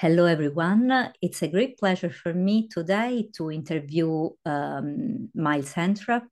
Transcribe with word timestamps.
Hello, 0.00 0.24
everyone. 0.24 1.12
It's 1.20 1.42
a 1.42 1.48
great 1.48 1.76
pleasure 1.76 2.08
for 2.08 2.32
me 2.32 2.68
today 2.68 3.28
to 3.36 3.50
interview 3.50 4.30
um, 4.46 5.28
Miles 5.34 5.74
Hentrup 5.74 6.24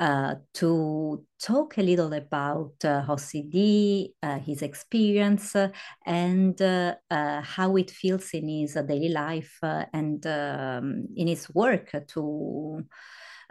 uh, 0.00 0.34
to 0.54 1.24
talk 1.40 1.78
a 1.78 1.82
little 1.82 2.12
about 2.12 2.72
uh, 2.84 3.06
OCD, 3.06 4.08
uh, 4.20 4.40
his 4.40 4.62
experience, 4.62 5.54
uh, 5.54 5.68
and 6.04 6.60
uh, 6.60 6.96
uh, 7.08 7.42
how 7.42 7.76
it 7.76 7.92
feels 7.92 8.30
in 8.30 8.48
his 8.48 8.74
daily 8.74 9.10
life 9.10 9.56
and 9.62 10.26
um, 10.26 11.06
in 11.14 11.28
his 11.28 11.48
work 11.54 11.94
to 12.08 12.84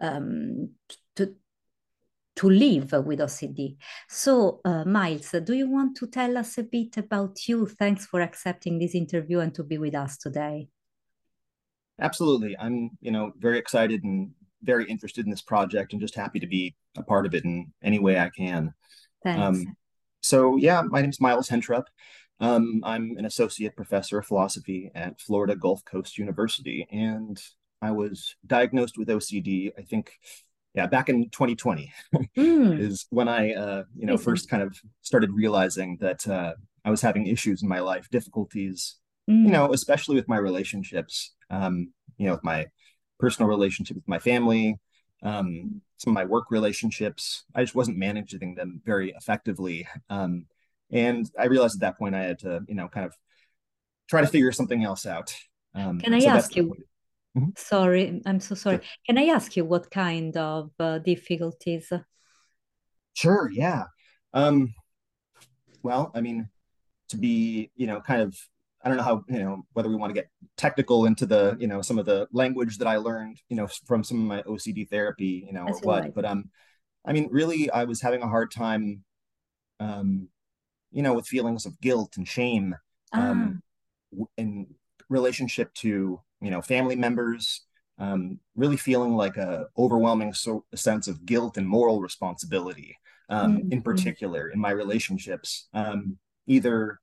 um, 0.02 0.72
to 1.16 1.34
to 2.36 2.50
live 2.50 2.92
with 3.06 3.20
OCD. 3.20 3.78
So, 4.10 4.60
uh, 4.66 4.84
Miles, 4.86 5.34
do 5.44 5.54
you 5.54 5.70
want 5.70 5.96
to 5.98 6.08
tell 6.08 6.38
us 6.38 6.58
a 6.58 6.64
bit 6.64 6.98
about 6.98 7.48
you? 7.48 7.66
Thanks 7.66 8.06
for 8.06 8.22
accepting 8.22 8.78
this 8.78 8.94
interview 8.94 9.40
and 9.40 9.54
to 9.56 9.64
be 9.64 9.78
with 9.78 9.96
us 9.96 10.18
today. 10.18 10.68
Absolutely. 12.00 12.58
I'm, 12.60 12.92
you 13.00 13.12
know, 13.12 13.32
very 13.38 13.58
excited 13.58 14.04
and 14.04 14.32
very 14.62 14.86
interested 14.86 15.26
in 15.26 15.32
this 15.32 15.42
project 15.42 15.94
and 15.94 16.02
just 16.02 16.16
happy 16.16 16.40
to 16.40 16.48
be 16.48 16.76
a 16.98 17.04
part 17.04 17.26
of 17.26 17.34
it 17.34 17.46
in 17.46 17.72
any 17.82 18.00
way 18.00 18.20
I 18.20 18.30
can. 18.30 18.74
Thanks. 19.24 19.42
Um, 19.42 19.76
so, 20.22 20.58
yeah, 20.58 20.82
my 20.82 21.02
name 21.02 21.12
is 21.12 21.22
Miles 21.22 21.50
Hentrup. 21.50 21.86
Um, 22.40 22.82
I'm 22.84 23.16
an 23.18 23.26
associate 23.26 23.78
professor 23.78 24.18
of 24.18 24.26
philosophy 24.26 24.92
at 24.94 25.22
Florida 25.22 25.56
Gulf 25.56 25.86
Coast 25.86 26.18
University, 26.18 26.86
and 26.92 27.42
I 27.82 27.92
was 27.92 28.36
diagnosed 28.46 28.98
with 28.98 29.08
OCD, 29.08 29.72
I 29.78 29.84
think, 29.84 30.12
yeah, 30.76 30.88
back 30.88 31.10
in 31.10 31.30
2020 31.30 31.92
mm. 32.38 32.80
is 32.80 33.08
when 33.10 33.28
I, 33.28 33.54
uh, 33.54 33.84
you 33.96 34.06
know, 34.06 34.18
first 34.18 34.50
kind 34.50 34.62
of 34.62 34.78
started 35.02 35.32
realizing 35.32 35.98
that 36.02 36.28
uh, 36.28 36.54
I 36.84 36.90
was 36.90 37.02
having 37.02 37.28
issues 37.28 37.64
in 37.64 37.70
my 37.70 37.80
life, 37.80 38.10
difficulties, 38.10 38.98
mm. 39.30 39.46
you 39.46 39.52
know, 39.52 39.72
especially 39.72 40.16
with 40.16 40.28
my 40.28 40.38
relationships, 40.38 41.34
um, 41.50 41.94
you 42.18 42.26
know, 42.26 42.34
with 42.34 42.44
my 42.44 42.66
personal 43.20 43.48
relationship 43.48 43.96
with 43.96 44.08
my 44.08 44.20
family, 44.20 44.78
um, 45.24 45.82
some 45.98 46.12
of 46.12 46.16
my 46.16 46.26
work 46.26 46.52
relationships. 46.52 47.46
I 47.56 47.64
just 47.64 47.76
wasn't 47.76 47.98
managing 47.98 48.56
them 48.56 48.82
very 48.86 49.14
effectively. 49.18 49.88
Um, 50.10 50.46
and 50.92 51.30
I 51.40 51.46
realized 51.46 51.76
at 51.76 51.82
that 51.82 51.98
point 51.98 52.16
I 52.16 52.24
had 52.24 52.40
to, 52.40 52.62
you 52.68 52.76
know, 52.76 52.90
kind 52.90 53.06
of 53.06 53.16
try 54.10 54.22
to 54.22 54.28
figure 54.28 54.52
something 54.52 54.84
else 54.84 55.06
out. 55.06 55.34
Um, 55.74 56.00
Can 56.00 56.14
I 56.14 56.20
so 56.20 56.30
ask 56.30 56.56
you? 56.56 56.76
Mm-hmm. 57.36 57.50
Sorry, 57.58 58.22
I'm 58.26 58.40
so 58.40 58.56
sorry. 58.56 58.78
Sure. 58.78 58.86
Can 59.08 59.18
I 59.18 59.26
ask 59.26 59.58
you 59.58 59.66
what 59.66 59.92
kind 59.92 60.36
of 60.38 60.72
uh, 60.80 61.00
difficulties? 61.00 61.92
Sure, 63.14 63.50
yeah. 63.52 63.86
Um, 64.34 64.74
well, 65.84 66.12
I 66.16 66.22
mean, 66.22 66.50
to 67.10 67.18
be, 67.18 67.72
you 67.76 67.88
know, 67.88 68.00
kind 68.00 68.22
of, 68.22 68.38
I 68.84 68.88
don't 68.88 68.98
know 68.98 69.04
how, 69.04 69.24
you 69.28 69.40
know, 69.40 69.64
whether 69.74 69.90
we 69.90 69.96
want 69.96 70.12
to 70.12 70.20
get 70.20 70.30
technical 70.58 71.06
into 71.06 71.26
the, 71.26 71.58
you 71.60 71.68
know, 71.68 71.82
some 71.82 72.00
of 72.00 72.06
the 72.06 72.28
language 72.32 72.78
that 72.78 72.88
I 72.88 72.98
learned, 72.98 73.42
you 73.50 73.58
know, 73.58 73.68
from 73.86 74.04
some 74.04 74.20
of 74.20 74.26
my 74.26 74.42
OCD 74.44 74.88
therapy, 74.90 75.44
you 75.46 75.54
know, 75.54 75.66
That's 75.66 75.82
or 75.82 75.88
what. 75.88 76.04
Like. 76.04 76.14
But 76.14 76.26
um, 76.26 76.50
I 77.06 77.14
mean, 77.14 77.28
really, 77.32 77.70
I 77.70 77.84
was 77.84 78.02
having 78.02 78.22
a 78.22 78.28
hard 78.28 78.52
time, 78.52 79.04
um, 79.80 80.30
you 80.92 81.02
know, 81.02 81.14
with 81.14 81.28
feelings 81.28 81.66
of 81.66 81.80
guilt 81.82 82.16
and 82.18 82.28
shame, 82.28 82.76
um, 83.12 83.62
ah. 84.20 84.26
in 84.38 84.68
relationship 85.10 85.74
to 85.76 86.22
you 86.42 86.52
know 86.52 86.62
family 86.62 86.96
members 86.96 87.62
um, 87.98 88.40
really 88.56 88.78
feeling 88.78 89.16
like 89.16 89.38
a 89.38 89.68
overwhelming 89.78 90.34
so, 90.34 90.66
sense 90.76 91.08
of 91.08 91.26
guilt 91.26 91.58
and 91.58 91.68
moral 91.68 92.02
responsibility 92.02 92.98
um, 93.30 93.58
mm-hmm. 93.58 93.72
in 93.72 93.82
particular 93.82 94.50
in 94.50 94.60
my 94.60 94.72
relationships 94.72 95.68
um, 95.74 96.18
either 96.48 97.00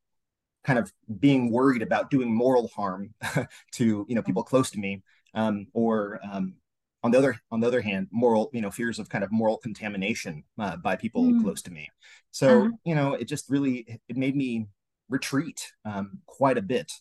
kind 0.64 0.78
of 0.78 0.92
being 1.18 1.50
worried 1.50 1.82
about 1.82 2.10
doing 2.10 2.32
moral 2.32 2.68
harm 2.68 3.14
to 3.72 4.06
you 4.08 4.14
know 4.14 4.22
people 4.22 4.42
close 4.42 4.70
to 4.70 4.78
me 4.78 5.02
um, 5.34 5.66
or 5.72 6.20
um, 6.30 6.54
on 7.02 7.10
the 7.10 7.18
other 7.18 7.36
on 7.50 7.60
the 7.60 7.66
other 7.66 7.80
hand 7.80 8.06
moral 8.10 8.50
you 8.52 8.60
know 8.60 8.70
fears 8.70 8.98
of 8.98 9.08
kind 9.08 9.24
of 9.24 9.32
moral 9.32 9.56
contamination 9.56 10.44
uh, 10.58 10.76
by 10.76 10.94
people 10.94 11.24
mm. 11.24 11.42
close 11.42 11.62
to 11.62 11.72
me 11.72 11.88
so 12.30 12.62
uh-huh. 12.62 12.70
you 12.84 12.94
know 12.94 13.14
it 13.14 13.26
just 13.26 13.48
really 13.48 14.00
it 14.08 14.16
made 14.16 14.36
me 14.36 14.66
retreat 15.08 15.72
um, 15.84 16.18
quite 16.26 16.58
a 16.58 16.62
bit 16.62 16.92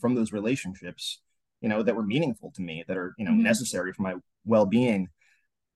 from 0.00 0.14
those 0.14 0.32
relationships 0.32 1.20
you 1.60 1.68
know 1.68 1.82
that 1.82 1.96
were 1.96 2.04
meaningful 2.04 2.50
to 2.52 2.62
me 2.62 2.84
that 2.86 2.96
are 2.96 3.14
you 3.18 3.24
know 3.24 3.32
mm-hmm. 3.32 3.42
necessary 3.42 3.92
for 3.92 4.02
my 4.02 4.14
well-being 4.44 5.08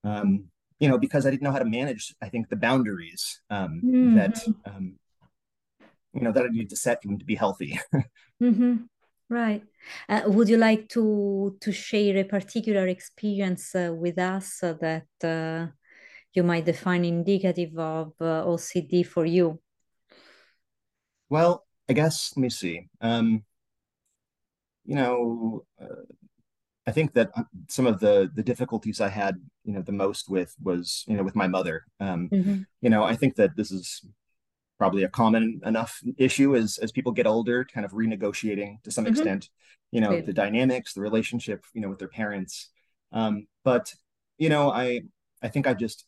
um 0.04 0.44
you 0.78 0.88
know 0.88 0.98
because 0.98 1.26
i 1.26 1.30
didn't 1.30 1.42
know 1.42 1.52
how 1.52 1.58
to 1.58 1.64
manage 1.64 2.14
i 2.22 2.28
think 2.28 2.48
the 2.48 2.56
boundaries 2.56 3.40
um 3.50 3.80
mm-hmm. 3.84 4.16
that 4.16 4.42
um 4.66 4.94
you 6.12 6.20
know 6.20 6.32
that 6.32 6.44
i 6.44 6.48
need 6.48 6.70
to 6.70 6.76
set 6.76 7.02
for 7.02 7.08
them 7.08 7.18
to 7.18 7.24
be 7.24 7.34
healthy 7.34 7.78
mm-hmm. 8.42 8.76
right 9.28 9.62
uh, 10.08 10.22
would 10.26 10.48
you 10.48 10.56
like 10.56 10.88
to 10.88 11.56
to 11.60 11.72
share 11.72 12.16
a 12.16 12.24
particular 12.24 12.86
experience 12.86 13.74
uh, 13.74 13.92
with 13.94 14.18
us 14.18 14.62
uh, 14.62 14.74
that 14.80 15.06
uh, 15.24 15.66
you 16.34 16.42
might 16.42 16.64
define 16.64 17.04
indicative 17.04 17.76
of 17.78 18.12
uh, 18.20 18.44
ocd 18.44 19.06
for 19.06 19.24
you 19.24 19.60
well 21.28 21.64
i 21.88 21.92
guess 21.92 22.32
let 22.36 22.42
me 22.42 22.50
see 22.50 22.88
um 23.00 23.42
you 24.84 24.94
know, 24.94 25.64
uh, 25.80 26.04
I 26.86 26.92
think 26.92 27.14
that 27.14 27.30
uh, 27.36 27.44
some 27.68 27.86
of 27.86 28.00
the 28.00 28.30
the 28.34 28.42
difficulties 28.42 29.00
I 29.00 29.08
had, 29.08 29.36
you 29.64 29.72
know, 29.72 29.82
the 29.82 29.92
most 29.92 30.28
with 30.28 30.54
was, 30.62 31.04
you 31.06 31.16
know, 31.16 31.22
with 31.22 31.36
my 31.36 31.46
mother. 31.46 31.84
Um, 32.00 32.28
mm-hmm. 32.28 32.62
You 32.80 32.90
know, 32.90 33.04
I 33.04 33.14
think 33.14 33.36
that 33.36 33.56
this 33.56 33.70
is 33.70 34.04
probably 34.78 35.04
a 35.04 35.08
common 35.08 35.60
enough 35.64 36.00
issue 36.18 36.56
as 36.56 36.78
as 36.78 36.90
people 36.90 37.12
get 37.12 37.26
older, 37.26 37.64
kind 37.64 37.84
of 37.84 37.92
renegotiating 37.92 38.82
to 38.82 38.90
some 38.90 39.04
mm-hmm. 39.04 39.12
extent, 39.12 39.48
you 39.92 40.00
know, 40.00 40.20
the 40.20 40.32
dynamics, 40.32 40.94
the 40.94 41.00
relationship, 41.00 41.64
you 41.72 41.80
know, 41.80 41.88
with 41.88 42.00
their 42.00 42.08
parents. 42.08 42.70
Um, 43.12 43.46
but 43.64 43.94
you 44.38 44.48
know, 44.48 44.70
I 44.70 45.02
I 45.40 45.48
think 45.48 45.66
I 45.66 45.74
just 45.74 46.04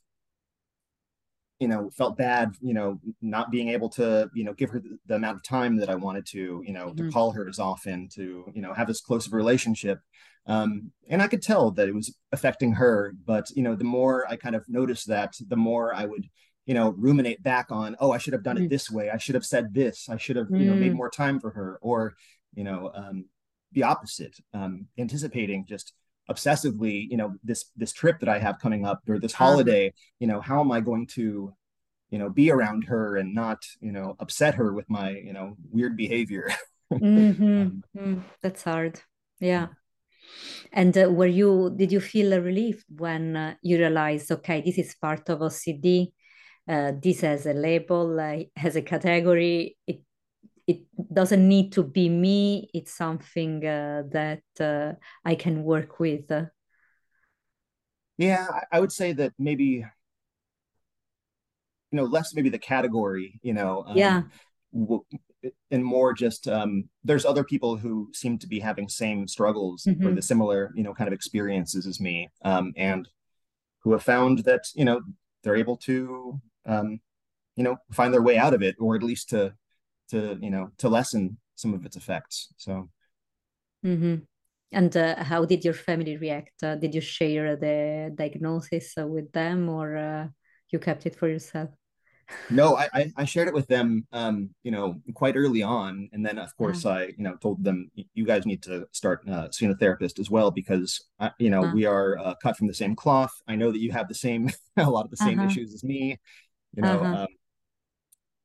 you 1.60 1.68
know 1.68 1.90
felt 1.90 2.16
bad 2.16 2.54
you 2.60 2.74
know 2.74 3.00
not 3.22 3.50
being 3.50 3.68
able 3.68 3.88
to 3.88 4.28
you 4.34 4.44
know 4.44 4.52
give 4.52 4.70
her 4.70 4.82
the, 5.06 5.14
amount 5.14 5.36
of 5.36 5.42
time 5.42 5.76
that 5.76 5.88
i 5.88 5.94
wanted 5.94 6.26
to 6.26 6.62
you 6.66 6.72
know 6.72 6.88
mm-hmm. 6.88 7.06
to 7.06 7.12
call 7.12 7.30
her 7.30 7.48
as 7.48 7.58
often 7.58 8.08
to 8.08 8.50
you 8.54 8.62
know 8.62 8.72
have 8.72 8.88
this 8.88 9.00
close 9.00 9.26
of 9.26 9.32
a 9.32 9.36
relationship 9.36 10.00
um, 10.46 10.90
and 11.08 11.22
i 11.22 11.28
could 11.28 11.42
tell 11.42 11.70
that 11.70 11.88
it 11.88 11.94
was 11.94 12.14
affecting 12.32 12.72
her 12.72 13.14
but 13.24 13.48
you 13.50 13.62
know 13.62 13.74
the 13.74 13.84
more 13.84 14.26
i 14.28 14.36
kind 14.36 14.56
of 14.56 14.64
noticed 14.68 15.08
that 15.08 15.34
the 15.48 15.56
more 15.56 15.94
i 15.94 16.04
would 16.04 16.26
you 16.66 16.74
know 16.74 16.90
ruminate 16.98 17.42
back 17.42 17.66
on 17.70 17.94
oh 18.00 18.10
i 18.10 18.18
should 18.18 18.32
have 18.32 18.42
done 18.42 18.56
mm-hmm. 18.56 18.66
it 18.66 18.70
this 18.70 18.90
way 18.90 19.10
i 19.10 19.16
should 19.16 19.34
have 19.34 19.44
said 19.44 19.72
this 19.72 20.08
i 20.08 20.16
should 20.16 20.36
have 20.36 20.46
mm-hmm. 20.46 20.56
you 20.56 20.70
know 20.70 20.76
made 20.76 20.92
mm. 20.92 20.96
more 20.96 21.10
time 21.10 21.38
for 21.38 21.50
her 21.50 21.78
or 21.82 22.14
you 22.54 22.64
know 22.64 22.90
um, 22.94 23.26
the 23.72 23.82
opposite 23.82 24.36
um, 24.52 24.86
anticipating 24.98 25.64
just 25.68 25.92
obsessively 26.30 27.06
you 27.10 27.16
know 27.16 27.34
this 27.42 27.66
this 27.76 27.92
trip 27.92 28.18
that 28.20 28.28
i 28.28 28.38
have 28.38 28.58
coming 28.58 28.86
up 28.86 29.00
or 29.08 29.18
this 29.18 29.34
uh-huh. 29.34 29.44
holiday 29.44 29.92
you 30.20 30.26
know 30.26 30.40
how 30.40 30.60
am 30.60 30.72
i 30.72 30.80
going 30.80 31.06
to 31.06 31.52
you 32.10 32.18
know 32.18 32.30
be 32.30 32.50
around 32.50 32.84
her 32.84 33.16
and 33.16 33.34
not 33.34 33.64
you 33.80 33.92
know 33.92 34.16
upset 34.20 34.54
her 34.54 34.72
with 34.72 34.88
my 34.88 35.10
you 35.10 35.32
know 35.32 35.56
weird 35.70 35.96
behavior 35.96 36.50
mm-hmm. 36.92 37.44
um, 37.44 37.84
mm, 37.96 38.22
that's 38.40 38.62
hard 38.62 39.00
yeah 39.40 39.66
and 40.72 40.96
uh, 40.96 41.10
were 41.10 41.26
you 41.26 41.72
did 41.76 41.92
you 41.92 42.00
feel 42.00 42.40
relieved 42.40 42.84
when 42.96 43.36
uh, 43.36 43.54
you 43.62 43.78
realized 43.78 44.30
okay 44.30 44.62
this 44.62 44.78
is 44.78 44.94
part 44.94 45.28
of 45.28 45.40
ocd 45.40 46.12
uh, 46.66 46.92
this 47.02 47.20
has 47.20 47.46
a 47.46 47.52
label 47.52 48.18
uh, 48.18 48.38
has 48.56 48.76
a 48.76 48.82
category 48.82 49.76
it 49.86 50.00
it 50.66 50.80
doesn't 51.12 51.46
need 51.46 51.72
to 51.72 51.82
be 51.82 52.08
me. 52.08 52.70
It's 52.72 52.92
something 52.92 53.64
uh, 53.66 54.04
that 54.10 54.42
uh, 54.60 54.94
i 55.24 55.34
can 55.34 55.64
work 55.64 55.98
with. 56.00 56.30
Yeah 58.16 58.46
i 58.70 58.78
would 58.80 58.92
say 58.92 59.12
that 59.12 59.32
maybe 59.38 59.84
you 61.94 62.00
know 62.00 62.06
less 62.06 62.34
maybe 62.34 62.48
the 62.48 62.58
category 62.58 63.38
you 63.42 63.52
know 63.52 63.84
um, 63.86 63.96
yeah. 63.96 64.22
and 65.70 65.84
more 65.84 66.12
just 66.12 66.48
um, 66.48 66.88
there's 67.04 67.24
other 67.24 67.44
people 67.44 67.76
who 67.76 68.10
seem 68.12 68.36
to 68.36 68.48
be 68.48 68.58
having 68.58 68.88
same 68.88 69.28
struggles 69.28 69.84
mm-hmm. 69.84 70.04
or 70.04 70.12
the 70.12 70.20
similar 70.20 70.72
you 70.74 70.82
know 70.82 70.92
kind 70.92 71.06
of 71.06 71.14
experiences 71.14 71.86
as 71.86 72.00
me 72.00 72.28
um, 72.44 72.72
and 72.76 73.08
who 73.82 73.92
have 73.92 74.02
found 74.02 74.40
that 74.40 74.64
you 74.74 74.84
know 74.84 75.00
they're 75.44 75.54
able 75.54 75.76
to 75.76 76.40
um, 76.66 76.98
you 77.54 77.62
know 77.62 77.76
find 77.92 78.12
their 78.12 78.22
way 78.22 78.36
out 78.36 78.54
of 78.54 78.62
it 78.62 78.74
or 78.80 78.96
at 78.96 79.02
least 79.04 79.28
to 79.28 79.54
to 80.10 80.38
you 80.40 80.50
know 80.50 80.70
to 80.78 80.88
lessen 80.88 81.36
some 81.54 81.74
of 81.74 81.84
its 81.84 81.96
effects 81.96 82.52
so 82.56 82.88
mm-hmm. 83.84 84.16
and 84.72 84.96
uh, 84.96 85.22
how 85.22 85.44
did 85.44 85.64
your 85.64 85.74
family 85.74 86.16
react 86.16 86.62
uh, 86.62 86.74
did 86.76 86.94
you 86.94 87.00
share 87.00 87.56
the 87.56 88.12
diagnosis 88.14 88.94
uh, 88.98 89.06
with 89.06 89.30
them 89.32 89.68
or 89.68 89.96
uh, 89.96 90.26
you 90.70 90.78
kept 90.78 91.06
it 91.06 91.16
for 91.16 91.28
yourself 91.28 91.70
no 92.50 92.76
I, 92.76 93.12
I 93.18 93.24
shared 93.26 93.48
it 93.48 93.54
with 93.54 93.68
them 93.68 94.06
um 94.12 94.50
you 94.62 94.70
know 94.70 94.96
quite 95.14 95.36
early 95.36 95.62
on 95.62 96.08
and 96.12 96.24
then 96.24 96.38
of 96.38 96.56
course 96.56 96.86
uh-huh. 96.86 96.98
i 96.98 97.02
you 97.04 97.24
know 97.24 97.36
told 97.36 97.62
them 97.62 97.90
you 97.94 98.24
guys 98.24 98.46
need 98.46 98.62
to 98.62 98.86
start 98.92 99.20
uh, 99.28 99.50
seeing 99.50 99.70
a 99.70 99.76
therapist 99.76 100.18
as 100.18 100.30
well 100.30 100.50
because 100.50 101.04
uh, 101.20 101.30
you 101.38 101.50
know 101.50 101.64
uh-huh. 101.64 101.72
we 101.74 101.84
are 101.84 102.18
uh, 102.18 102.34
cut 102.42 102.56
from 102.56 102.66
the 102.66 102.74
same 102.74 102.96
cloth 102.96 103.32
i 103.46 103.54
know 103.54 103.70
that 103.70 103.80
you 103.80 103.92
have 103.92 104.08
the 104.08 104.14
same 104.14 104.48
a 104.78 104.88
lot 104.88 105.04
of 105.04 105.10
the 105.10 105.18
same 105.18 105.38
uh-huh. 105.38 105.48
issues 105.48 105.74
as 105.74 105.84
me 105.84 106.18
you 106.74 106.82
know 106.82 107.00
uh-huh. 107.00 107.22
um, 107.22 107.28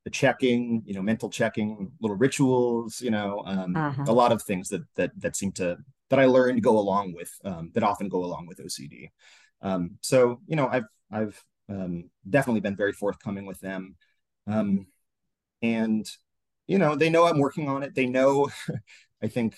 the 0.09 0.15
checking, 0.17 0.81
you 0.85 0.93
know, 0.95 1.01
mental 1.01 1.29
checking, 1.29 1.91
little 2.01 2.17
rituals, 2.17 2.99
you 2.99 3.11
know, 3.11 3.43
um, 3.45 3.75
uh-huh. 3.75 4.05
a 4.07 4.11
lot 4.11 4.31
of 4.31 4.41
things 4.41 4.69
that 4.69 4.81
that 4.95 5.11
that 5.17 5.35
seem 5.35 5.51
to 5.53 5.77
that 6.09 6.19
I 6.19 6.25
learned 6.25 6.63
go 6.63 6.79
along 6.79 7.13
with 7.13 7.31
um, 7.45 7.71
that 7.75 7.83
often 7.83 8.09
go 8.09 8.23
along 8.25 8.47
with 8.47 8.59
OCD. 8.59 9.11
Um, 9.61 9.97
so 10.01 10.39
you 10.47 10.55
know, 10.55 10.67
I've 10.67 10.85
I've 11.11 11.43
um, 11.69 12.09
definitely 12.27 12.61
been 12.61 12.75
very 12.75 12.93
forthcoming 12.93 13.45
with 13.45 13.59
them, 13.59 13.95
um, 14.47 14.87
and 15.61 16.09
you 16.65 16.79
know, 16.79 16.95
they 16.95 17.09
know 17.09 17.25
I'm 17.25 17.39
working 17.39 17.69
on 17.69 17.83
it. 17.83 17.93
They 17.93 18.07
know, 18.07 18.49
I 19.23 19.27
think, 19.27 19.55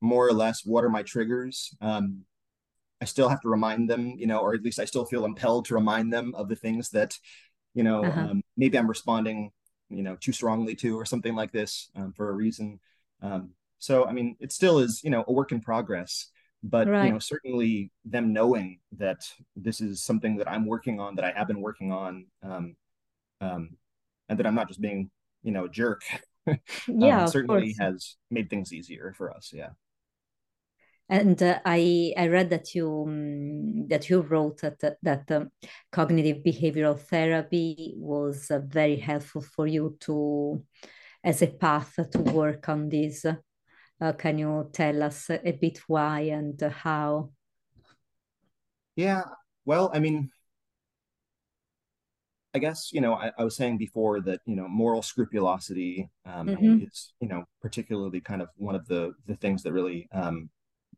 more 0.00 0.26
or 0.26 0.32
less 0.32 0.62
what 0.64 0.84
are 0.84 0.90
my 0.90 1.02
triggers. 1.02 1.74
Um, 1.80 2.24
I 3.00 3.06
still 3.06 3.28
have 3.28 3.40
to 3.42 3.48
remind 3.48 3.88
them, 3.88 4.14
you 4.16 4.26
know, 4.26 4.38
or 4.38 4.54
at 4.54 4.62
least 4.62 4.78
I 4.78 4.86
still 4.86 5.04
feel 5.04 5.24
impelled 5.24 5.66
to 5.66 5.74
remind 5.74 6.12
them 6.12 6.34
of 6.34 6.48
the 6.48 6.56
things 6.56 6.90
that, 6.90 7.18
you 7.74 7.82
know, 7.82 8.04
uh-huh. 8.04 8.20
um, 8.20 8.42
maybe 8.56 8.78
I'm 8.78 8.88
responding, 8.88 9.50
you 9.90 10.02
know, 10.02 10.16
too 10.16 10.32
strongly 10.32 10.74
to 10.76 10.98
or 10.98 11.04
something 11.04 11.34
like 11.34 11.52
this 11.52 11.90
um, 11.96 12.12
for 12.12 12.30
a 12.30 12.32
reason. 12.32 12.80
Um, 13.22 13.50
so, 13.78 14.06
I 14.06 14.12
mean, 14.12 14.36
it 14.40 14.52
still 14.52 14.78
is, 14.78 15.02
you 15.04 15.10
know, 15.10 15.24
a 15.26 15.32
work 15.32 15.52
in 15.52 15.60
progress, 15.60 16.28
but, 16.62 16.88
right. 16.88 17.06
you 17.06 17.12
know, 17.12 17.18
certainly 17.18 17.90
them 18.04 18.32
knowing 18.32 18.80
that 18.96 19.28
this 19.56 19.80
is 19.80 20.02
something 20.02 20.36
that 20.38 20.50
I'm 20.50 20.66
working 20.66 21.00
on, 21.00 21.16
that 21.16 21.24
I 21.24 21.32
have 21.36 21.48
been 21.48 21.60
working 21.60 21.92
on, 21.92 22.26
um, 22.42 22.76
um, 23.40 23.76
and 24.28 24.38
that 24.38 24.46
I'm 24.46 24.54
not 24.54 24.68
just 24.68 24.80
being, 24.80 25.10
you 25.42 25.52
know, 25.52 25.66
a 25.66 25.68
jerk. 25.68 26.02
yeah, 26.88 27.26
certainly 27.26 27.74
has 27.78 28.16
made 28.30 28.50
things 28.50 28.72
easier 28.72 29.14
for 29.16 29.30
us. 29.30 29.52
Yeah. 29.54 29.70
And 31.08 31.42
uh, 31.42 31.60
I 31.64 32.14
I 32.16 32.28
read 32.28 32.50
that 32.50 32.74
you 32.74 33.04
um, 33.06 33.88
that 33.88 34.08
you 34.08 34.22
wrote 34.22 34.62
that 34.62 34.96
that 35.02 35.30
um, 35.30 35.50
cognitive 35.92 36.38
behavioral 36.42 36.98
therapy 36.98 37.94
was 37.96 38.50
uh, 38.50 38.60
very 38.66 38.96
helpful 38.96 39.42
for 39.42 39.66
you 39.66 39.96
to 40.00 40.64
as 41.22 41.42
a 41.42 41.48
path 41.48 41.94
to 42.12 42.18
work 42.18 42.68
on 42.68 42.88
this. 42.88 43.26
Uh, 44.00 44.12
can 44.12 44.38
you 44.38 44.70
tell 44.72 45.02
us 45.02 45.30
a 45.30 45.52
bit 45.52 45.78
why 45.86 46.20
and 46.20 46.60
how? 46.60 47.30
Yeah, 48.96 49.22
well, 49.64 49.90
I 49.92 49.98
mean, 49.98 50.30
I 52.54 52.58
guess 52.58 52.90
you 52.92 53.00
know 53.00 53.14
I, 53.14 53.32
I, 53.36 53.44
was 53.44 53.56
saying 53.56 53.78
before 53.78 54.20
that 54.22 54.40
you 54.46 54.54
know 54.54 54.68
moral 54.68 55.02
scrupulosity 55.02 56.08
um, 56.24 56.48
mm-hmm. 56.48 56.86
is 56.86 57.12
you 57.20 57.28
know 57.28 57.44
particularly 57.60 58.20
kind 58.20 58.40
of 58.40 58.48
one 58.56 58.76
of 58.76 58.86
the 58.86 59.12
the 59.26 59.34
things 59.36 59.62
that 59.64 59.72
really 59.72 60.08
um, 60.12 60.48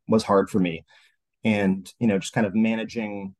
was 0.08 0.25
hard 0.25 0.50
for 0.50 0.58
me. 0.58 0.85
And 1.44 1.93
you 1.99 2.06
know 2.06 2.19
just 2.19 2.32
kind 2.32 2.47
of 2.47 2.55
managing 2.55 3.35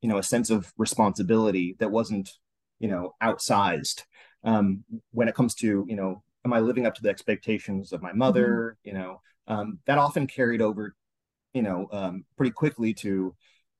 you 0.00 0.08
know 0.08 0.18
a 0.18 0.22
sense 0.22 0.50
of 0.50 0.72
responsibility 0.78 1.76
that 1.78 1.90
wasn't 1.90 2.30
you 2.78 2.88
know 2.88 3.14
outsized. 3.22 4.04
Um, 4.42 4.84
when 5.12 5.28
it 5.28 5.34
comes 5.34 5.54
to 5.56 5.84
you 5.86 5.96
know 5.96 6.22
am 6.44 6.52
i 6.52 6.60
living 6.60 6.86
up 6.86 6.94
to 6.94 7.02
the 7.02 7.10
expectations 7.10 7.92
of 7.92 8.02
my 8.02 8.12
mother? 8.12 8.76
Mm-hmm. 8.86 8.88
you 8.88 9.02
know 9.02 9.20
um, 9.46 9.78
that 9.86 9.98
often 9.98 10.26
carried 10.26 10.62
over 10.62 10.94
you 11.52 11.62
know 11.62 11.88
um, 11.92 12.24
pretty 12.36 12.52
quickly 12.52 12.94
to 12.94 13.34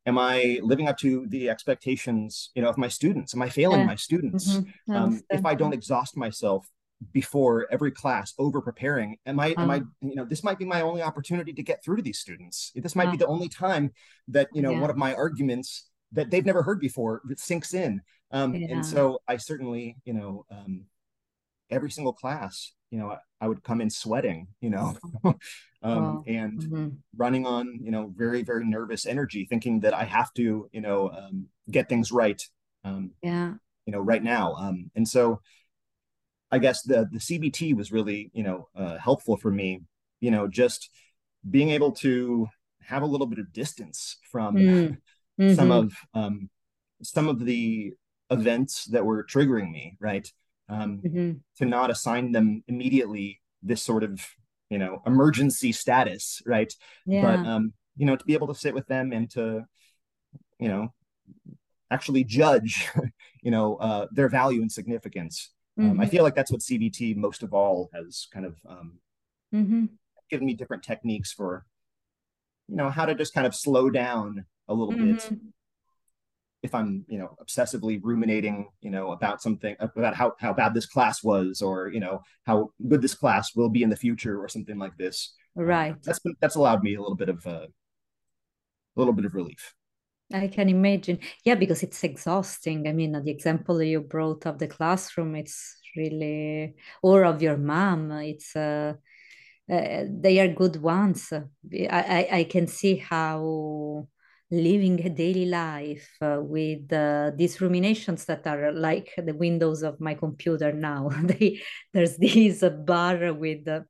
am 0.07 0.19
i 0.19 0.59
living 0.63 0.89
up 0.89 0.99
to 0.99 1.27
the 1.29 1.49
expectations 1.49 2.51
you 2.55 2.63
know 2.63 2.69
of 2.69 2.79
my 2.79 2.89
students? 2.89 3.35
Am 3.35 3.43
i 3.43 3.49
failing 3.49 3.81
yeah. 3.81 3.87
my 3.87 3.97
students? 3.97 4.57
Mm-hmm. 4.57 4.93
um, 4.93 5.23
if 5.31 5.47
i 5.47 5.55
don't 5.55 5.73
exhaust 5.73 6.17
myself 6.17 6.67
before 7.13 7.67
every 7.71 7.91
class 7.91 8.35
over 8.39 8.61
preparing 8.61 9.17
am 9.27 9.41
i 9.41 9.55
am 9.57 9.71
i 9.71 9.77
uh-huh. 9.77 9.85
you 10.03 10.15
know 10.15 10.25
this 10.25 10.45
might 10.45 10.59
be 10.59 10.65
my 10.65 10.83
only 10.83 11.03
opportunity 11.03 11.53
to 11.53 11.63
get 11.63 11.83
through 11.83 11.97
to 11.97 12.03
these 12.03 12.19
students 12.19 12.73
this 12.75 12.95
might 12.95 13.11
be 13.11 13.17
the 13.17 13.27
only 13.27 13.49
time 13.49 13.91
that 14.29 14.49
you 14.53 14.63
know 14.63 14.71
yeah. 14.71 14.81
one 14.81 14.91
of 14.91 14.97
my 14.97 15.15
arguments 15.15 15.89
that 16.13 16.31
they've 16.31 16.45
never 16.45 16.63
heard 16.63 16.79
before 16.79 17.23
that 17.25 17.41
sinks 17.41 17.73
in 17.73 18.01
um, 18.33 18.55
yeah. 18.55 18.69
and 18.71 18.85
so 18.85 19.19
i 19.27 19.37
certainly 19.37 19.97
you 20.05 20.13
know 20.13 20.45
um, 20.51 20.85
every 21.71 21.91
single 21.91 22.13
class 22.13 22.73
you 22.91 22.99
know 22.99 23.11
I, 23.11 23.19
I, 23.41 23.49
would 23.49 23.65
come 23.65 23.81
in 23.81 23.89
sweating 23.89 24.49
you 24.61 24.71
know 24.71 24.95
um, 25.83 26.23
and 26.27 26.61
mm-hmm. 26.61 26.89
running 27.17 27.47
on 27.47 27.79
you 27.83 27.91
know 27.91 28.13
very 28.15 28.43
very 28.43 28.67
nervous 28.67 29.07
energy 29.07 29.47
thinking 29.49 29.81
that 29.81 29.95
i 29.95 30.05
have 30.05 30.33
to 30.35 30.69
you 30.71 30.81
know 30.81 31.11
um, 31.11 31.47
get 31.71 31.89
things 31.89 32.13
right 32.13 32.43
um, 32.85 33.13
yeah 33.23 33.55
you 33.87 33.93
know 33.93 34.01
right 34.01 34.23
now 34.23 34.55
um, 34.55 34.91
and 34.95 35.09
so 35.09 35.41
I 36.51 36.59
guess 36.59 36.83
the 36.83 37.09
the 37.11 37.19
CBT 37.19 37.75
was 37.77 37.93
really 37.93 38.31
you 38.33 38.43
know 38.43 38.69
uh, 38.75 38.99
helpful 38.99 39.37
for 39.37 39.51
me. 39.51 39.83
You 40.21 40.31
know, 40.31 40.49
just 40.49 40.91
being 41.49 41.71
able 41.71 41.93
to 41.93 42.49
have 42.83 43.03
a 43.03 43.07
little 43.07 43.27
bit 43.27 43.39
of 43.39 43.53
distance 43.53 44.19
from 44.31 44.57
mm. 44.57 44.97
mm-hmm. 45.41 45.55
some 45.55 45.71
of 45.71 45.93
um, 46.15 46.51
some 47.03 47.29
of 47.29 47.45
the 47.45 47.93
events 48.31 48.85
that 48.87 49.05
were 49.05 49.25
triggering 49.25 49.71
me, 49.71 49.97
right? 50.01 50.31
Um, 50.69 51.01
mm-hmm. 51.05 51.33
To 51.59 51.65
not 51.65 51.91
assign 51.91 52.33
them 52.33 52.63
immediately 52.69 53.41
this 53.63 53.83
sort 53.83 54.03
of 54.05 54.25
you 54.69 54.79
know 54.79 55.03
emergency 55.07 55.73
status, 55.73 56.43
right? 56.47 56.73
Yeah. 57.07 57.23
But 57.23 57.47
um, 57.47 57.73
you 57.97 58.07
know, 58.07 58.17
to 58.17 58.25
be 58.25 58.35
able 58.35 58.49
to 58.49 58.55
sit 58.55 58.75
with 58.75 58.87
them 58.87 59.13
and 59.13 59.31
to 59.31 59.65
you 60.59 60.69
know 60.69 60.93
actually 61.91 62.25
judge 62.25 62.89
you 63.43 63.51
know 63.51 63.77
uh, 63.77 64.07
their 64.13 64.29
value 64.29 64.63
and 64.63 64.71
significance 64.71 65.51
Mm-hmm. 65.79 65.91
Um, 65.91 66.01
I 66.01 66.05
mm-hmm. 66.05 66.11
feel 66.11 66.25
like 66.25 66.35
that's 66.35 66.51
what 66.51 66.61
CBT 66.61 67.17
most 67.17 67.43
of 67.43 67.55
all 67.55 67.91
has 67.95 68.27
kind 68.33 68.47
of 68.47 68.57
um, 68.69 68.99
mm-hmm. 69.55 69.87
given 70.31 70.47
me 70.47 70.55
different 70.55 70.83
techniques 70.83 71.33
for, 71.33 71.65
you 72.69 72.77
know, 72.77 72.91
how 72.91 73.07
to 73.07 73.15
just 73.15 73.35
kind 73.35 73.47
of 73.47 73.55
slow 73.55 73.91
down 73.91 74.45
a 74.69 74.75
little 74.75 74.95
mm-hmm. 74.95 75.13
bit 75.13 75.31
if 76.63 76.75
I'm, 76.75 77.05
you 77.09 77.19
know, 77.19 77.37
obsessively 77.43 78.01
ruminating, 78.03 78.69
you 78.83 78.91
know, 78.91 79.13
about 79.13 79.41
something 79.41 79.77
about 79.81 80.15
how 80.15 80.35
how 80.39 80.53
bad 80.53 80.75
this 80.75 80.87
class 80.87 81.23
was, 81.23 81.63
or 81.63 81.89
you 81.89 82.01
know, 82.01 82.23
how 82.45 82.71
good 82.87 83.01
this 83.01 83.15
class 83.15 83.55
will 83.55 83.71
be 83.71 83.83
in 83.83 83.91
the 83.91 83.97
future, 83.97 84.43
or 84.43 84.49
something 84.49 84.79
like 84.79 84.97
this. 84.99 85.35
Right. 85.57 85.97
that's 86.03 86.21
been, 86.21 86.37
that's 86.41 86.55
allowed 86.55 86.83
me 86.83 86.95
a 86.95 87.01
little 87.01 87.17
bit 87.17 87.29
of 87.29 87.47
uh, 87.47 87.67
a 87.71 88.97
little 88.97 89.15
bit 89.15 89.25
of 89.25 89.35
relief. 89.35 89.75
I 90.33 90.47
can 90.49 90.69
imagine. 90.69 91.19
Yeah, 91.45 91.57
because 91.57 91.83
it's 91.83 92.05
exhausting. 92.05 92.87
I 92.87 92.93
mean, 92.93 93.13
the 93.13 93.31
example 93.31 93.83
you 93.83 94.01
brought 94.01 94.47
of 94.47 94.59
the 94.59 94.69
classroom, 94.69 95.35
it's 95.35 95.77
really, 95.97 96.75
or 97.03 97.25
of 97.25 97.43
your 97.43 97.57
mom, 97.57 98.13
it's, 98.13 98.55
uh, 98.55 98.95
uh, 99.71 100.05
they 100.09 100.41
are 100.41 100.49
good 100.49 100.77
ones. 100.83 101.33
I, 101.33 101.49
I, 101.91 102.29
I 102.39 102.45
can 102.45 102.67
see 102.69 102.97
how 102.97 104.09
living 104.51 105.05
a 105.07 105.11
daily 105.11 105.47
life 105.47 106.11
uh, 106.23 106.39
with 106.41 106.93
uh, 106.93 107.33
these 107.37 107.61
ruminations 107.61 108.25
that 108.27 108.47
are 108.47 108.73
like 108.73 109.13
the 109.17 109.35
windows 109.35 109.83
of 109.83 110.01
my 110.01 110.15
computer 110.15 110.73
now. 110.73 111.09
they, 111.25 111.61
there's 111.95 112.17
this 112.19 112.65
bar 112.87 113.33
with 113.35 113.67
uh, 113.69 113.81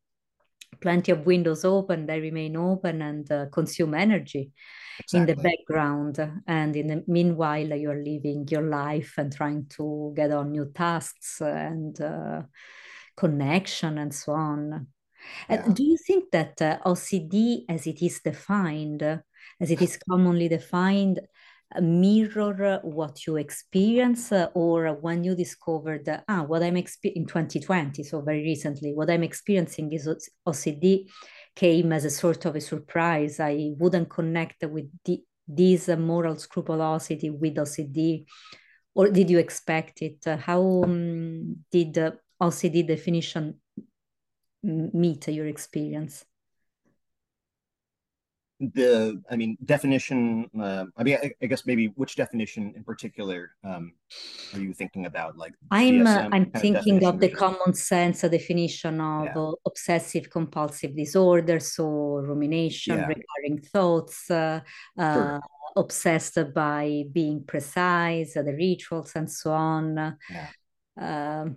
plenty 0.80 1.12
of 1.12 1.26
windows 1.26 1.64
open, 1.64 2.06
they 2.06 2.20
remain 2.20 2.56
open 2.56 3.02
and 3.02 3.30
uh, 3.30 3.46
consume 3.52 3.94
energy 3.94 4.52
exactly. 5.00 5.20
in 5.20 5.26
the 5.26 5.42
background 5.42 6.42
and 6.46 6.76
in 6.76 6.86
the 6.86 7.04
meanwhile 7.06 7.66
you're 7.66 8.02
living 8.02 8.46
your 8.50 8.62
life 8.62 9.14
and 9.16 9.34
trying 9.34 9.66
to 9.66 10.12
get 10.16 10.30
on 10.30 10.52
new 10.52 10.70
tasks 10.74 11.40
and 11.40 12.00
uh, 12.00 12.42
connection 13.16 13.98
and 13.98 14.14
so 14.14 14.32
on 14.32 14.86
yeah. 15.48 15.66
do 15.72 15.82
you 15.82 15.96
think 16.06 16.30
that 16.30 16.60
uh, 16.62 16.78
ocd 16.86 17.64
as 17.68 17.86
it 17.86 18.02
is 18.02 18.20
defined 18.20 19.02
as 19.02 19.70
it 19.70 19.82
is 19.82 19.98
commonly 20.08 20.48
defined 20.48 21.20
mirror 21.80 22.80
what 22.82 23.26
you 23.26 23.36
experience 23.36 24.32
uh, 24.32 24.48
or 24.54 24.92
when 24.94 25.22
you 25.22 25.36
discovered 25.36 26.08
uh, 26.08 26.20
ah 26.28 26.42
what 26.42 26.62
i'm 26.62 26.76
experiencing 26.76 27.22
in 27.22 27.28
2020 27.28 28.02
so 28.02 28.20
very 28.22 28.42
recently 28.42 28.92
what 28.92 29.08
i'm 29.08 29.22
experiencing 29.22 29.92
is 29.92 30.08
ocd 30.48 31.06
came 31.54 31.92
as 31.92 32.04
a 32.04 32.10
sort 32.10 32.44
of 32.44 32.56
a 32.56 32.60
surprise. 32.60 33.40
I 33.40 33.72
wouldn't 33.78 34.08
connect 34.08 34.64
with 34.64 34.88
the, 35.04 35.22
this 35.46 35.88
moral 35.88 36.36
scrupulosity 36.36 37.30
with 37.30 37.56
OCD, 37.56 38.24
or 38.94 39.08
did 39.08 39.30
you 39.30 39.38
expect 39.38 40.02
it? 40.02 40.24
How 40.24 40.82
um, 40.84 41.56
did 41.70 41.94
the 41.94 42.18
OCD 42.40 42.86
definition 42.86 43.60
meet 44.62 45.28
your 45.28 45.46
experience? 45.46 46.24
The 48.60 49.20
i 49.30 49.36
mean 49.36 49.56
definition 49.64 50.48
uh, 50.60 50.84
i 50.98 51.02
mean 51.02 51.16
I, 51.22 51.32
I, 51.42 51.46
guess 51.46 51.64
maybe 51.64 51.86
which 51.96 52.14
definition 52.14 52.74
in 52.76 52.84
particular 52.84 53.52
um, 53.64 53.92
are 54.52 54.60
you 54.60 54.74
thinking 54.74 55.06
about 55.06 55.38
like 55.38 55.54
i'm 55.70 56.06
uh, 56.06 56.28
i'm 56.30 56.50
thinking 56.50 57.02
of, 57.04 57.14
of 57.14 57.20
the 57.20 57.30
common 57.30 57.72
sense 57.72 58.20
definition 58.20 59.00
of 59.00 59.28
yeah. 59.34 59.50
obsessive 59.66 60.28
compulsive 60.28 60.94
disorder 60.94 61.58
so 61.58 61.84
rumination 62.18 62.98
yeah. 62.98 63.06
recurring 63.06 63.60
thoughts 63.72 64.30
uh, 64.30 64.60
uh, 64.98 65.38
obsessed 65.74 66.38
by 66.54 67.04
being 67.10 67.42
precise 67.42 68.34
the 68.34 68.54
rituals 68.58 69.12
and 69.16 69.30
so 69.30 69.52
on 69.52 70.16
yeah. 70.30 70.48
Um, 70.98 71.56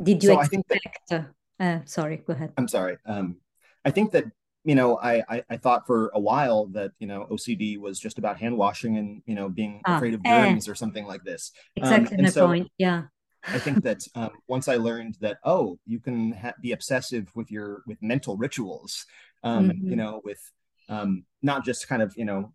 did 0.00 0.22
you 0.22 0.30
so 0.30 0.40
expect 0.40 1.08
that, 1.08 1.26
uh, 1.58 1.78
sorry 1.84 2.18
go 2.18 2.32
ahead 2.32 2.52
i'm 2.56 2.68
sorry 2.68 2.96
um, 3.06 3.38
i 3.84 3.90
think 3.90 4.12
that 4.12 4.26
you 4.64 4.74
know, 4.74 4.96
I, 4.96 5.22
I, 5.28 5.44
I 5.50 5.56
thought 5.58 5.86
for 5.86 6.10
a 6.14 6.20
while 6.20 6.66
that 6.68 6.92
you 6.98 7.06
know 7.06 7.26
OCD 7.30 7.78
was 7.78 8.00
just 8.00 8.18
about 8.18 8.38
hand 8.38 8.56
washing 8.56 8.96
and 8.96 9.22
you 9.26 9.34
know 9.34 9.48
being 9.48 9.82
ah, 9.86 9.96
afraid 9.96 10.14
of 10.14 10.24
germs 10.24 10.66
eh. 10.66 10.72
or 10.72 10.74
something 10.74 11.06
like 11.06 11.22
this. 11.22 11.52
Um, 11.80 11.84
exactly 11.84 12.16
um, 12.16 12.22
my 12.22 12.30
so, 12.30 12.46
point. 12.46 12.70
Yeah. 12.78 13.02
I 13.46 13.58
think 13.58 13.84
that 13.84 14.00
um, 14.14 14.30
once 14.48 14.68
I 14.68 14.76
learned 14.76 15.18
that, 15.20 15.36
oh, 15.44 15.78
you 15.86 16.00
can 16.00 16.32
ha- 16.32 16.54
be 16.62 16.72
obsessive 16.72 17.30
with 17.34 17.50
your 17.50 17.82
with 17.86 17.98
mental 18.00 18.38
rituals, 18.38 19.04
um, 19.42 19.68
mm-hmm. 19.68 19.90
you 19.90 19.96
know, 19.96 20.22
with 20.24 20.40
um, 20.88 21.24
not 21.42 21.62
just 21.62 21.86
kind 21.86 22.00
of 22.00 22.14
you 22.16 22.24
know 22.24 22.54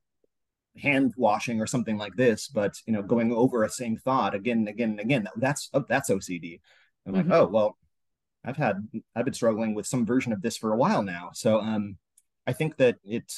hand 0.77 1.13
washing 1.15 1.61
or 1.61 1.67
something 1.67 1.97
like 1.97 2.15
this, 2.15 2.47
but 2.47 2.73
you 2.87 2.93
know, 2.93 3.03
going 3.03 3.31
over 3.31 3.63
a 3.63 3.69
same 3.69 3.97
thought 3.97 4.33
again 4.33 4.59
and 4.59 4.69
again 4.69 4.89
and 4.91 4.99
again. 4.99 5.27
That's 5.35 5.69
oh, 5.73 5.85
that's 5.87 6.09
OCD. 6.09 6.59
I'm 7.05 7.13
mm-hmm. 7.13 7.29
like, 7.29 7.39
oh 7.39 7.47
well, 7.47 7.77
I've 8.45 8.57
had 8.57 8.87
I've 9.15 9.25
been 9.25 9.33
struggling 9.33 9.73
with 9.73 9.85
some 9.85 10.05
version 10.05 10.31
of 10.31 10.41
this 10.41 10.57
for 10.57 10.71
a 10.71 10.77
while 10.77 11.03
now. 11.03 11.31
So 11.33 11.59
um, 11.59 11.97
I 12.47 12.53
think 12.53 12.77
that 12.77 12.97
it 13.03 13.31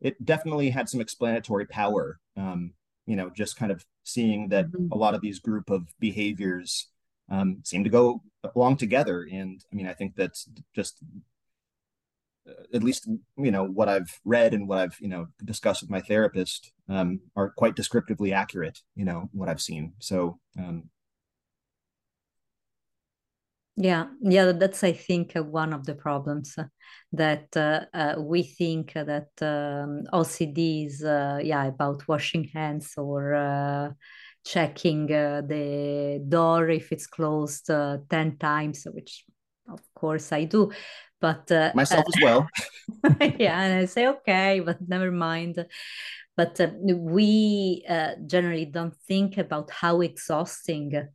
it 0.00 0.24
definitely 0.24 0.70
had 0.70 0.88
some 0.88 1.00
explanatory 1.00 1.66
power. 1.66 2.18
Um, 2.36 2.72
you 3.06 3.16
know, 3.16 3.30
just 3.30 3.56
kind 3.56 3.72
of 3.72 3.84
seeing 4.04 4.48
that 4.48 4.66
mm-hmm. 4.66 4.92
a 4.92 4.96
lot 4.96 5.14
of 5.14 5.20
these 5.20 5.38
group 5.38 5.70
of 5.70 5.88
behaviors 5.98 6.88
um, 7.28 7.58
seem 7.64 7.84
to 7.84 7.90
go 7.90 8.22
along 8.54 8.76
together. 8.76 9.26
And 9.30 9.64
I 9.72 9.76
mean, 9.76 9.86
I 9.86 9.94
think 9.94 10.14
that's 10.16 10.48
just 10.74 10.98
uh, 12.48 12.52
at 12.74 12.82
least 12.82 13.08
you 13.36 13.50
know 13.50 13.64
what 13.64 13.88
I've 13.88 14.20
read 14.24 14.54
and 14.54 14.68
what 14.68 14.78
I've 14.78 14.96
you 15.00 15.08
know 15.08 15.28
discussed 15.44 15.82
with 15.82 15.90
my 15.90 16.00
therapist 16.00 16.72
um, 16.88 17.20
are 17.36 17.50
quite 17.50 17.76
descriptively 17.76 18.32
accurate. 18.32 18.80
You 18.96 19.04
know 19.04 19.28
what 19.32 19.48
I've 19.48 19.62
seen. 19.62 19.92
So 20.00 20.38
um, 20.58 20.90
yeah, 23.80 24.08
yeah, 24.20 24.52
that's 24.52 24.84
I 24.84 24.92
think 24.92 25.34
uh, 25.34 25.42
one 25.42 25.72
of 25.72 25.86
the 25.86 25.94
problems 25.94 26.54
uh, 26.58 26.64
that 27.12 27.56
uh, 27.56 27.86
uh, 27.94 28.14
we 28.20 28.42
think 28.42 28.92
that 28.92 29.30
um, 29.40 30.04
OCD 30.12 30.84
is 30.84 31.02
uh, 31.02 31.40
yeah 31.42 31.64
about 31.64 32.06
washing 32.06 32.44
hands 32.44 32.92
or 32.98 33.34
uh, 33.34 33.90
checking 34.44 35.06
the 35.06 36.22
door 36.28 36.68
if 36.68 36.92
it's 36.92 37.06
closed 37.06 37.66
ten 38.10 38.36
times, 38.36 38.86
which 38.92 39.24
of 39.66 39.80
course 39.94 40.30
I 40.30 40.44
do, 40.44 40.72
but 41.18 41.50
myself 41.74 42.04
as 42.06 42.22
well. 42.22 42.48
yeah, 43.38 43.62
and 43.62 43.80
I 43.80 43.84
say 43.86 44.08
okay, 44.08 44.60
but 44.60 44.76
never 44.86 45.10
mind. 45.10 45.64
But 46.36 46.60
we 46.84 47.84
generally 48.26 48.66
don't 48.66 48.96
think 49.08 49.38
about 49.38 49.70
how 49.70 50.00
exhausting 50.02 51.08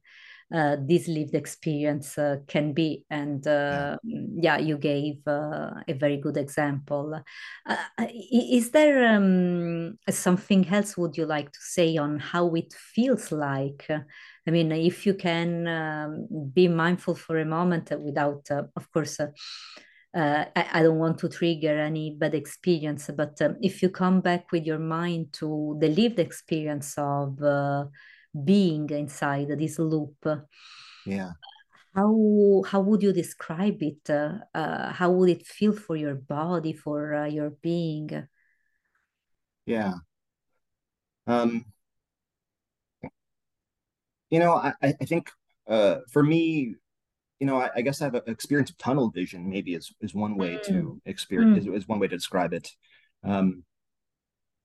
uh, 0.54 0.78
this 0.80 1.08
lived 1.08 1.34
experience 1.34 2.18
uh, 2.18 2.38
can 2.48 2.74
be. 2.74 3.04
And 3.10 3.46
uh, 3.48 3.98
yeah, 4.04 4.58
you 4.58 4.78
gave 4.78 5.22
uh, 5.28 5.72
a 5.88 5.94
very 5.94 6.18
good 6.18 6.38
example. 6.38 7.22
Uh, 7.66 7.76
uh, 7.98 8.08
is 8.32 8.72
there 8.72 9.16
um, 9.16 9.98
something 10.10 10.68
else 10.68 10.98
would 10.98 11.18
you 11.18 11.26
like 11.26 11.52
to 11.52 11.60
say 11.62 11.98
on 11.98 12.20
how 12.20 12.54
it 12.54 12.74
feels 12.74 13.32
like? 13.32 13.88
I 13.90 14.52
mean, 14.52 14.72
if 14.72 15.06
you 15.06 15.16
can 15.16 15.68
um, 15.68 16.28
be 16.54 16.68
mindful 16.68 17.16
for 17.16 17.40
a 17.40 17.46
moment 17.46 17.92
without, 18.00 18.48
of 18.52 18.92
course, 18.92 19.20
uh, 19.20 20.46
I, 20.56 20.68
I, 20.74 20.84
don't 20.84 21.00
want 21.00 21.18
to 21.20 21.30
trigger 21.30 21.78
any 21.78 22.16
bad 22.18 22.36
experience, 22.36 23.10
but 23.18 23.42
um, 23.42 23.58
if 23.62 23.82
you 23.82 23.90
come 23.90 24.22
back 24.22 24.50
with 24.52 24.66
your 24.66 24.80
mind 24.80 25.34
to 25.34 25.78
the 25.82 25.90
lived 25.90 26.20
experience 26.20 26.94
of 26.98 27.42
uh, 27.42 27.86
being 28.44 28.90
inside 28.90 29.48
this 29.58 29.80
loop. 29.80 30.26
Yeah. 31.06 31.32
How 31.96 32.64
how 32.68 32.82
would 32.82 33.04
you 33.04 33.14
describe 33.14 33.82
it? 33.82 34.10
Uh, 34.10 34.40
uh, 34.54 34.92
how 34.92 35.12
would 35.12 35.30
it 35.30 35.48
feel 35.48 35.74
for 35.74 35.96
your 35.96 36.16
body 36.16 36.74
for 36.74 37.14
uh, 37.14 37.26
your 37.26 37.52
being? 37.52 38.28
Yeah. 39.66 39.94
Um 41.26 41.66
you 44.30 44.40
know 44.40 44.54
i 44.54 44.74
i 44.82 44.92
think 44.92 45.32
uh 45.68 45.98
for 46.12 46.24
me 46.24 46.76
you 47.40 47.48
know 47.48 47.58
i, 47.58 47.70
I 47.76 47.82
guess 47.82 48.02
i 48.02 48.06
have 48.06 48.16
an 48.16 48.24
experience 48.28 48.70
of 48.70 48.78
tunnel 48.78 49.10
vision 49.10 49.50
maybe 49.50 49.74
is 49.74 49.94
is 50.02 50.14
one 50.14 50.36
way 50.36 50.56
mm. 50.56 50.64
to 50.68 51.02
experience 51.06 51.66
mm. 51.66 51.76
is, 51.76 51.84
is 51.84 51.88
one 51.88 52.00
way 52.00 52.08
to 52.08 52.16
describe 52.16 52.54
it. 52.54 52.70
Um 53.24 53.64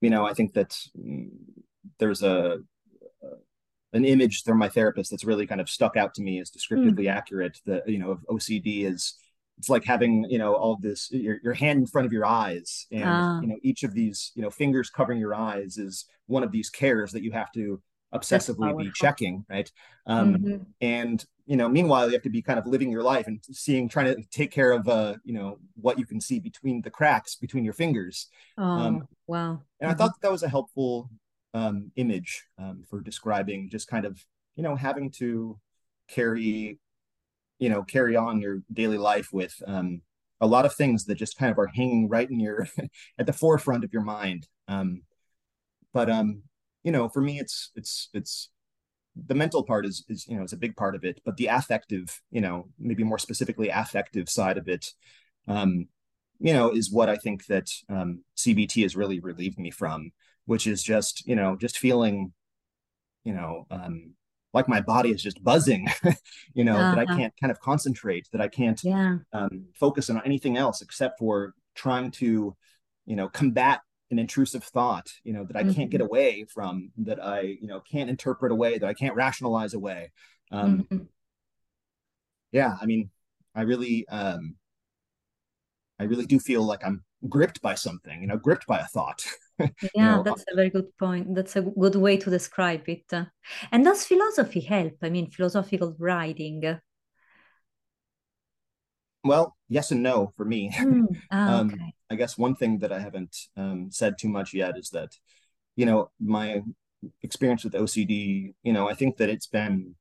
you 0.00 0.10
know 0.10 0.24
i 0.26 0.34
think 0.34 0.54
that 0.54 0.70
mm, 0.98 1.28
there's 1.98 2.22
a 2.22 2.58
an 3.92 4.04
image 4.04 4.42
from 4.42 4.58
my 4.58 4.68
therapist 4.68 5.10
that's 5.10 5.24
really 5.24 5.46
kind 5.46 5.60
of 5.60 5.68
stuck 5.68 5.96
out 5.96 6.14
to 6.14 6.22
me 6.22 6.40
as 6.40 6.50
descriptively 6.50 7.04
mm. 7.04 7.12
accurate. 7.12 7.58
The 7.64 7.82
you 7.86 7.98
know 7.98 8.12
of 8.12 8.26
OCD 8.28 8.84
is 8.84 9.14
it's 9.60 9.68
like 9.68 9.84
having 9.84 10.24
you 10.30 10.38
know 10.38 10.54
all 10.54 10.76
this 10.80 11.10
your, 11.12 11.38
your 11.44 11.52
hand 11.52 11.80
in 11.80 11.86
front 11.86 12.06
of 12.06 12.12
your 12.14 12.24
eyes 12.24 12.86
and 12.90 13.04
ah. 13.04 13.40
you 13.42 13.46
know 13.46 13.58
each 13.62 13.82
of 13.82 13.92
these 13.92 14.32
you 14.34 14.40
know 14.40 14.48
fingers 14.48 14.88
covering 14.88 15.18
your 15.18 15.34
eyes 15.34 15.76
is 15.76 16.06
one 16.26 16.42
of 16.42 16.50
these 16.50 16.70
cares 16.70 17.12
that 17.12 17.22
you 17.22 17.30
have 17.30 17.52
to 17.52 17.80
obsessively 18.14 18.76
be 18.76 18.90
checking 18.94 19.44
right 19.50 19.70
um 20.06 20.34
mm-hmm. 20.34 20.62
and 20.80 21.26
you 21.44 21.56
know 21.56 21.68
meanwhile 21.68 22.06
you 22.06 22.14
have 22.14 22.22
to 22.22 22.30
be 22.30 22.40
kind 22.40 22.58
of 22.58 22.66
living 22.66 22.90
your 22.90 23.02
life 23.02 23.26
and 23.26 23.38
seeing 23.52 23.86
trying 23.86 24.06
to 24.06 24.22
take 24.30 24.50
care 24.50 24.72
of 24.72 24.88
uh 24.88 25.14
you 25.24 25.34
know 25.34 25.58
what 25.74 25.98
you 25.98 26.06
can 26.06 26.20
see 26.20 26.40
between 26.40 26.80
the 26.80 26.90
cracks 26.90 27.36
between 27.36 27.62
your 27.62 27.74
fingers 27.74 28.28
oh 28.56 28.64
um, 28.64 29.08
wow 29.26 29.50
and 29.50 29.60
mm-hmm. 29.60 29.90
i 29.90 29.94
thought 29.94 30.14
that, 30.14 30.22
that 30.22 30.32
was 30.32 30.42
a 30.42 30.48
helpful 30.48 31.10
um, 31.54 31.90
image 31.96 32.44
um, 32.58 32.84
for 32.88 33.00
describing 33.00 33.68
just 33.70 33.88
kind 33.88 34.04
of 34.04 34.24
you 34.56 34.62
know 34.62 34.76
having 34.76 35.10
to 35.10 35.58
carry 36.08 36.78
you 37.58 37.68
know 37.68 37.82
carry 37.82 38.16
on 38.16 38.40
your 38.40 38.58
daily 38.72 38.98
life 38.98 39.28
with 39.32 39.54
um, 39.66 40.02
a 40.40 40.46
lot 40.46 40.64
of 40.64 40.74
things 40.74 41.04
that 41.04 41.16
just 41.16 41.36
kind 41.36 41.52
of 41.52 41.58
are 41.58 41.70
hanging 41.74 42.08
right 42.08 42.30
in 42.30 42.40
your 42.40 42.68
at 43.18 43.26
the 43.26 43.32
forefront 43.32 43.84
of 43.84 43.92
your 43.92 44.02
mind. 44.02 44.46
Um, 44.68 45.02
but 45.92 46.10
um 46.10 46.42
you 46.82 46.92
know 46.92 47.08
for 47.08 47.20
me 47.20 47.38
it's 47.38 47.70
it's 47.74 48.08
it's 48.12 48.50
the 49.26 49.34
mental 49.34 49.64
part 49.64 49.84
is 49.84 50.04
is 50.08 50.26
you 50.28 50.36
know 50.36 50.44
is 50.44 50.52
a 50.52 50.58
big 50.58 50.76
part 50.76 50.94
of 50.94 51.04
it 51.04 51.20
but 51.24 51.36
the 51.36 51.46
affective 51.46 52.20
you 52.30 52.40
know 52.40 52.68
maybe 52.78 53.04
more 53.04 53.18
specifically 53.18 53.68
affective 53.68 54.28
side 54.28 54.56
of 54.56 54.68
it 54.68 54.86
um 55.48 55.86
you 56.38 56.52
know 56.52 56.70
is 56.70 56.92
what 56.92 57.08
i 57.08 57.16
think 57.16 57.46
that 57.46 57.68
um 57.88 58.22
cbt 58.36 58.82
has 58.82 58.96
really 58.96 59.20
relieved 59.20 59.58
me 59.58 59.70
from 59.70 60.10
which 60.50 60.66
is 60.66 60.82
just 60.82 61.24
you 61.28 61.36
know 61.36 61.54
just 61.54 61.78
feeling 61.78 62.32
you 63.22 63.32
know 63.32 63.68
um 63.70 64.14
like 64.52 64.68
my 64.68 64.80
body 64.80 65.10
is 65.12 65.22
just 65.22 65.44
buzzing 65.44 65.86
you 66.54 66.64
know 66.64 66.74
uh-huh. 66.76 66.90
that 66.90 66.98
i 66.98 67.04
uh-huh. 67.04 67.16
can't 67.16 67.34
kind 67.40 67.52
of 67.52 67.60
concentrate 67.60 68.26
that 68.32 68.40
i 68.40 68.48
can't 68.48 68.82
yeah. 68.82 69.18
um, 69.32 69.66
focus 69.76 70.10
on 70.10 70.20
anything 70.24 70.56
else 70.56 70.82
except 70.82 71.20
for 71.20 71.54
trying 71.76 72.10
to 72.10 72.56
you 73.06 73.14
know 73.14 73.28
combat 73.28 73.82
an 74.10 74.18
intrusive 74.18 74.64
thought 74.64 75.12
you 75.22 75.32
know 75.32 75.44
that 75.44 75.56
i 75.56 75.62
mm-hmm. 75.62 75.70
can't 75.70 75.90
get 75.90 76.00
mm-hmm. 76.00 76.06
away 76.06 76.44
from 76.52 76.90
that 76.98 77.24
i 77.24 77.42
you 77.42 77.68
know 77.68 77.78
can't 77.78 78.10
interpret 78.10 78.50
away 78.50 78.76
that 78.76 78.88
i 78.88 78.94
can't 78.94 79.14
rationalize 79.14 79.74
away 79.74 80.10
um 80.50 80.78
mm-hmm. 80.78 81.04
yeah 82.50 82.76
i 82.82 82.86
mean 82.86 83.08
i 83.54 83.62
really 83.62 84.04
um 84.08 84.56
i 86.00 86.02
really 86.02 86.26
do 86.26 86.40
feel 86.40 86.64
like 86.64 86.84
i'm 86.84 87.04
gripped 87.28 87.62
by 87.62 87.76
something 87.76 88.20
you 88.20 88.26
know 88.26 88.36
gripped 88.36 88.66
by 88.66 88.80
a 88.80 88.86
thought 88.86 89.24
yeah 89.94 90.16
know, 90.16 90.22
that's 90.22 90.44
a 90.50 90.56
very 90.56 90.70
good 90.70 90.96
point. 90.98 91.34
That's 91.34 91.56
a 91.56 91.62
good 91.62 91.96
way 91.96 92.16
to 92.16 92.30
describe 92.30 92.88
it. 92.88 93.12
And 93.72 93.84
does 93.84 94.04
philosophy 94.04 94.60
help? 94.60 94.94
I 95.02 95.10
mean 95.10 95.30
philosophical 95.30 95.94
writing. 95.98 96.78
Well 99.24 99.56
yes 99.68 99.90
and 99.90 100.02
no 100.02 100.32
for 100.36 100.44
me. 100.44 100.70
Mm. 100.72 101.06
um, 101.30 101.70
okay. 101.70 101.94
i 102.10 102.14
guess 102.14 102.36
one 102.36 102.54
thing 102.54 102.78
that 102.78 102.92
i 102.92 102.98
haven't 102.98 103.36
um, 103.56 103.90
said 103.90 104.18
too 104.18 104.28
much 104.28 104.52
yet 104.54 104.76
is 104.76 104.90
that 104.90 105.16
you 105.76 105.86
know 105.86 106.10
my 106.20 106.62
experience 107.22 107.64
with 107.64 107.72
ocd 107.72 108.52
you 108.62 108.72
know 108.72 108.88
i 108.88 108.94
think 108.94 109.16
that 109.16 109.30
it's 109.30 109.46
been 109.46 109.94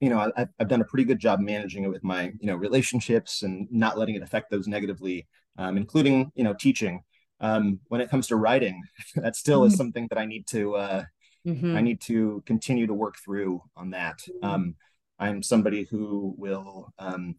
you 0.00 0.08
know 0.08 0.30
I, 0.36 0.46
i've 0.58 0.68
done 0.68 0.80
a 0.80 0.84
pretty 0.84 1.04
good 1.04 1.18
job 1.18 1.40
managing 1.40 1.84
it 1.84 1.90
with 1.90 2.04
my 2.04 2.32
you 2.40 2.46
know 2.46 2.56
relationships 2.56 3.42
and 3.42 3.66
not 3.70 3.98
letting 3.98 4.14
it 4.14 4.22
affect 4.22 4.50
those 4.50 4.68
negatively 4.68 5.26
um, 5.56 5.76
including 5.76 6.30
you 6.34 6.44
know 6.44 6.54
teaching 6.54 7.02
um, 7.40 7.80
when 7.88 8.00
it 8.00 8.10
comes 8.10 8.28
to 8.28 8.36
writing, 8.36 8.82
that 9.16 9.36
still 9.36 9.60
mm-hmm. 9.60 9.72
is 9.72 9.76
something 9.76 10.06
that 10.08 10.18
I 10.18 10.26
need 10.26 10.46
to 10.48 10.74
uh, 10.76 11.04
mm-hmm. 11.46 11.76
I 11.76 11.80
need 11.80 12.00
to 12.02 12.42
continue 12.46 12.86
to 12.86 12.94
work 12.94 13.16
through 13.24 13.62
on 13.76 13.90
that. 13.90 14.18
Mm-hmm. 14.18 14.44
Um, 14.44 14.74
I'm 15.18 15.42
somebody 15.42 15.86
who 15.90 16.34
will 16.38 16.92
um, 16.98 17.36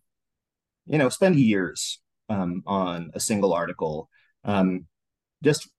you 0.86 0.98
know 0.98 1.10
spend 1.10 1.36
years 1.36 2.00
um, 2.30 2.64
on 2.66 3.12
a 3.14 3.20
single 3.20 3.54
article, 3.54 4.10
um, 4.44 4.86
just 5.44 5.70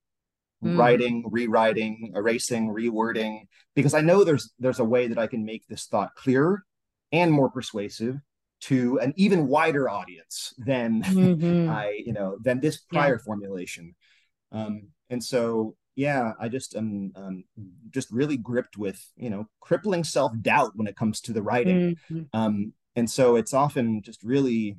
mm. 0.65 0.77
writing, 0.79 1.25
rewriting, 1.31 2.13
erasing, 2.15 2.69
rewording, 2.69 3.47
because 3.75 3.95
I 3.95 4.01
know 4.01 4.25
there's 4.25 4.53
there's 4.59 4.81
a 4.81 4.85
way 4.85 5.09
that 5.09 5.19
I 5.19 5.27
can 5.27 5.45
make 5.45 5.67
this 5.67 5.87
thought 5.87 6.15
clearer 6.15 6.65
and 7.13 7.33
more 7.33 7.51
persuasive 7.51 8.17
to 8.61 8.99
an 9.01 9.13
even 9.17 9.47
wider 9.47 9.89
audience 9.89 10.55
than 10.59 11.03
mm-hmm. 11.03 11.71
I, 11.71 12.03
you 12.05 12.13
know, 12.13 12.39
than 12.43 12.61
this 12.61 12.79
prior 12.79 13.15
yeah. 13.15 13.25
formulation. 13.25 13.95
Um, 14.53 14.89
and 15.09 15.23
so, 15.23 15.77
yeah, 15.97 16.33
I 16.41 16.49
just 16.49 16.75
am 16.77 17.13
um, 17.17 17.45
just 17.91 18.11
really 18.11 18.37
gripped 18.37 18.77
with, 18.77 19.05
you 19.17 19.31
know, 19.31 19.49
crippling 19.61 20.05
self 20.05 20.33
doubt 20.41 20.73
when 20.75 20.87
it 20.87 20.97
comes 20.97 21.21
to 21.23 21.33
the 21.33 21.43
writing. 21.43 21.97
Mm-hmm. 22.11 22.23
Um, 22.33 22.73
and 22.97 23.11
so 23.11 23.37
it's 23.37 23.55
often 23.55 24.03
just 24.03 24.23
really, 24.23 24.77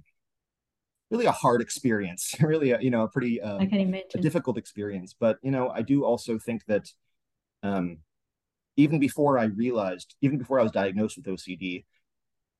really 1.10 1.26
a 1.26 1.32
hard 1.32 1.62
experience, 1.62 2.34
really, 2.42 2.72
a, 2.72 2.80
you 2.80 2.90
know, 2.90 3.04
a 3.04 3.08
pretty 3.08 3.42
um, 3.42 3.62
I 3.62 3.66
can 3.66 3.80
imagine. 3.80 4.08
a 4.16 4.22
difficult 4.22 4.58
experience. 4.58 5.16
But, 5.18 5.38
you 5.42 5.52
know, 5.52 5.70
I 5.70 5.82
do 5.82 6.04
also 6.04 6.38
think 6.38 6.66
that, 6.66 6.90
um, 7.64 8.00
even 8.78 9.00
before 9.00 9.38
I 9.38 9.46
realized, 9.46 10.16
even 10.22 10.38
before 10.38 10.60
I 10.60 10.64
was 10.64 10.72
diagnosed 10.72 11.18
with 11.18 11.26
OCD, 11.26 11.86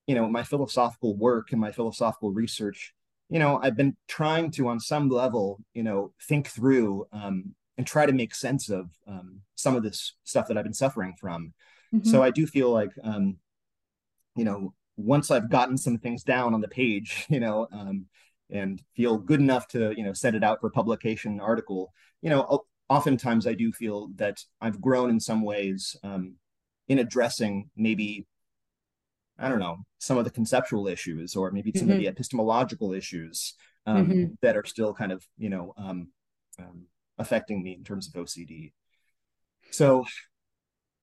you 0.08 0.16
know, 0.16 0.28
my 0.28 0.44
philosophical 0.44 1.16
work 1.16 1.52
and 1.52 1.62
my 1.62 1.72
philosophical 1.72 2.32
research, 2.32 2.94
you 3.32 3.40
know, 3.40 3.60
I've 3.64 3.78
been 3.78 3.96
trying 4.10 4.52
to, 4.52 4.68
on 4.68 4.82
some 4.82 5.08
level, 5.08 5.62
you 5.74 5.84
know, 5.84 6.12
think 6.28 6.50
through 6.50 7.08
um, 7.14 7.56
and 7.78 7.88
try 7.88 8.06
to 8.06 8.12
make 8.12 8.36
sense 8.36 8.70
of 8.70 8.90
um, 9.08 9.40
some 9.56 9.74
of 9.74 9.84
this 9.84 10.16
stuff 10.26 10.50
that 10.50 10.58
I've 10.58 10.66
been 10.66 10.74
suffering 10.74 11.16
from. 11.18 11.54
Mm-hmm. 11.96 12.10
So 12.10 12.22
I 12.22 12.30
do 12.30 12.46
feel 12.46 12.72
like, 12.72 12.92
um, 13.04 13.38
you 14.36 14.44
know, 14.44 14.74
once 14.98 15.32
I've 15.32 15.50
gotten 15.50 15.78
some 15.78 15.98
things 15.98 16.24
down 16.24 16.54
on 16.54 16.60
the 16.60 16.68
page, 16.68 17.26
you 17.30 17.40
know, 17.40 17.70
um, 17.72 18.08
and 18.50 18.82
feel 18.98 19.18
good 19.18 19.40
enough 19.40 19.66
to, 19.70 19.94
you 19.96 20.04
know, 20.04 20.12
set 20.12 20.36
it 20.36 20.44
out 20.44 20.60
for 20.60 20.70
publication 20.70 21.40
article, 21.40 21.94
you 22.22 22.30
know, 22.30 22.66
oftentimes 22.90 23.48
I 23.48 23.54
do 23.54 23.72
feel 23.72 24.10
that 24.18 24.44
I've 24.60 24.82
grown 24.82 25.10
in 25.10 25.22
some 25.22 25.42
ways 25.42 25.96
um, 26.04 26.36
in 26.90 27.00
addressing 27.00 27.70
maybe 27.78 28.28
I 29.42 29.50
don't 29.50 29.60
know 29.60 29.78
some 29.98 30.18
of 30.18 30.24
the 30.24 30.32
conceptual 30.32 30.88
issues 30.88 31.36
or 31.36 31.52
maybe 31.52 31.72
some 31.74 31.84
mm-hmm. 31.84 31.92
of 31.92 31.98
the 31.98 32.04
mm-hmm. 32.06 32.12
epistemological 32.12 32.94
issues 32.94 33.56
um, 33.86 34.08
mm-hmm. 34.08 34.34
that 34.42 34.56
are 34.56 34.66
still 34.66 34.94
kind 34.94 35.12
of 35.12 35.26
you 35.38 35.50
know 35.50 35.74
um, 35.78 36.10
um, 36.60 36.86
affecting 37.18 37.64
me 37.64 37.74
in 37.74 37.84
terms 37.84 38.08
of 38.08 38.14
OCD. 38.14 38.72
So 39.72 40.06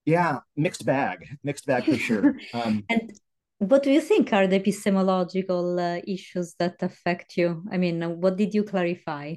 yeah, 0.04 0.38
mixed 0.57 0.87
bag, 0.87 1.37
mixed 1.42 1.66
bag 1.66 1.85
for 1.85 1.97
sure. 1.97 2.37
Um, 2.54 2.85
and 2.88 3.12
what 3.59 3.83
do 3.83 3.90
you 3.90 4.00
think 4.00 4.33
are 4.33 4.47
the 4.47 4.57
epistemological 4.57 5.80
uh, 5.80 6.00
issues 6.07 6.54
that 6.59 6.76
affect 6.80 7.37
you? 7.37 7.64
I 7.71 7.76
mean, 7.76 8.21
what 8.21 8.37
did 8.37 8.54
you 8.54 8.62
clarify? 8.62 9.35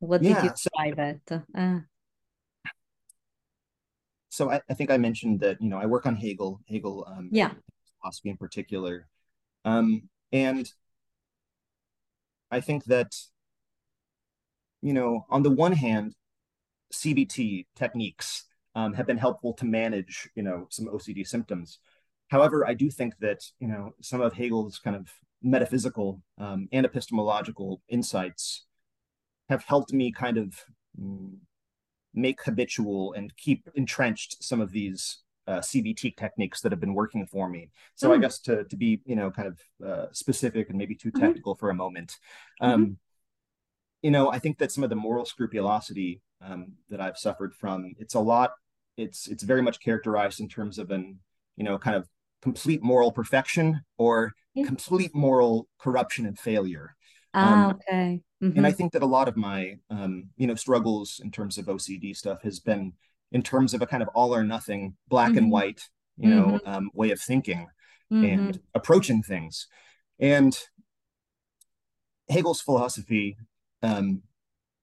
What 0.00 0.22
did 0.22 0.42
you 0.42 0.50
so, 0.56 0.70
arrive 0.78 0.98
at? 0.98 1.42
Uh. 1.54 1.80
So 4.28 4.50
I, 4.50 4.60
I, 4.68 4.74
think 4.74 4.90
I 4.90 4.98
mentioned 4.98 5.40
that 5.40 5.60
you 5.60 5.68
know 5.68 5.78
I 5.78 5.86
work 5.86 6.06
on 6.06 6.16
Hegel, 6.16 6.60
Hegel, 6.68 7.06
um, 7.08 7.30
yeah, 7.32 7.52
philosophy 8.00 8.30
in 8.30 8.36
particular, 8.36 9.06
um, 9.64 10.08
and 10.32 10.70
I 12.50 12.60
think 12.60 12.84
that 12.84 13.14
you 14.82 14.92
know 14.92 15.26
on 15.30 15.42
the 15.42 15.50
one 15.50 15.72
hand, 15.72 16.14
CBT 16.92 17.66
techniques 17.74 18.44
um, 18.74 18.94
have 18.94 19.06
been 19.06 19.18
helpful 19.18 19.54
to 19.54 19.64
manage 19.64 20.28
you 20.34 20.42
know 20.42 20.66
some 20.70 20.86
OCD 20.86 21.26
symptoms. 21.26 21.78
However, 22.28 22.66
I 22.66 22.74
do 22.74 22.90
think 22.90 23.14
that 23.20 23.40
you 23.58 23.68
know 23.68 23.94
some 24.02 24.20
of 24.20 24.34
Hegel's 24.34 24.78
kind 24.78 24.96
of 24.96 25.08
metaphysical 25.42 26.22
um, 26.36 26.68
and 26.72 26.84
epistemological 26.84 27.80
insights 27.88 28.64
have 29.48 29.64
helped 29.64 29.92
me 29.92 30.12
kind 30.12 30.36
of 30.36 30.64
mm, 31.00 31.36
make 32.18 32.42
habitual 32.42 33.12
and 33.14 33.34
keep 33.36 33.68
entrenched 33.74 34.42
some 34.42 34.60
of 34.60 34.72
these 34.72 35.18
uh, 35.46 35.60
CBT 35.60 36.16
techniques 36.16 36.60
that 36.60 36.72
have 36.72 36.80
been 36.80 36.94
working 36.94 37.26
for 37.26 37.48
me. 37.48 37.70
So 37.94 38.10
mm. 38.10 38.16
I 38.16 38.18
guess 38.18 38.38
to 38.40 38.64
to 38.64 38.76
be 38.76 39.00
you 39.06 39.16
know 39.16 39.30
kind 39.30 39.48
of 39.48 39.58
uh, 39.86 40.06
specific 40.12 40.68
and 40.68 40.78
maybe 40.78 40.94
too 40.94 41.10
mm-hmm. 41.10 41.24
technical 41.24 41.54
mm-hmm. 41.54 41.60
for 41.60 41.70
a 41.70 41.74
moment, 41.74 42.16
um, 42.60 42.82
mm-hmm. 42.82 42.92
you 44.02 44.10
know 44.10 44.30
I 44.30 44.38
think 44.38 44.58
that 44.58 44.70
some 44.72 44.84
of 44.84 44.90
the 44.90 44.96
moral 44.96 45.24
scrupulosity 45.24 46.20
um, 46.42 46.72
that 46.90 47.00
I've 47.00 47.16
suffered 47.16 47.54
from 47.54 47.94
it's 47.98 48.14
a 48.14 48.20
lot. 48.20 48.52
It's 48.98 49.26
it's 49.26 49.42
very 49.42 49.62
much 49.62 49.80
characterized 49.80 50.40
in 50.40 50.48
terms 50.48 50.78
of 50.78 50.90
an 50.90 51.18
you 51.56 51.64
know 51.64 51.78
kind 51.78 51.96
of 51.96 52.06
complete 52.42 52.82
moral 52.82 53.10
perfection 53.10 53.80
or 53.96 54.34
yeah. 54.54 54.66
complete 54.66 55.14
moral 55.14 55.66
corruption 55.78 56.26
and 56.26 56.38
failure. 56.38 56.94
Ah, 57.32 57.68
um, 57.68 57.70
okay. 57.76 58.20
Mm-hmm. 58.42 58.56
And 58.56 58.66
I 58.66 58.70
mm-hmm. 58.70 58.76
think 58.76 58.92
that 58.92 59.02
a 59.02 59.06
lot 59.06 59.28
of 59.28 59.36
my, 59.36 59.76
um, 59.90 60.28
you 60.36 60.46
know, 60.46 60.54
struggles 60.54 61.20
in 61.22 61.30
terms 61.30 61.58
of 61.58 61.66
OCD 61.66 62.16
stuff 62.16 62.42
has 62.42 62.60
been 62.60 62.92
in 63.32 63.42
terms 63.42 63.74
of 63.74 63.82
a 63.82 63.86
kind 63.86 64.02
of 64.02 64.08
all 64.14 64.34
or 64.34 64.44
nothing, 64.44 64.96
black 65.08 65.30
mm-hmm. 65.30 65.38
and 65.38 65.52
white, 65.52 65.88
you 66.16 66.30
know, 66.30 66.44
mm-hmm. 66.46 66.68
um, 66.68 66.90
way 66.94 67.10
of 67.10 67.20
thinking 67.20 67.66
and 68.10 68.22
mm-hmm. 68.22 68.60
approaching 68.74 69.22
things. 69.22 69.66
And 70.18 70.58
Hegel's 72.28 72.60
philosophy, 72.60 73.36
um, 73.82 74.22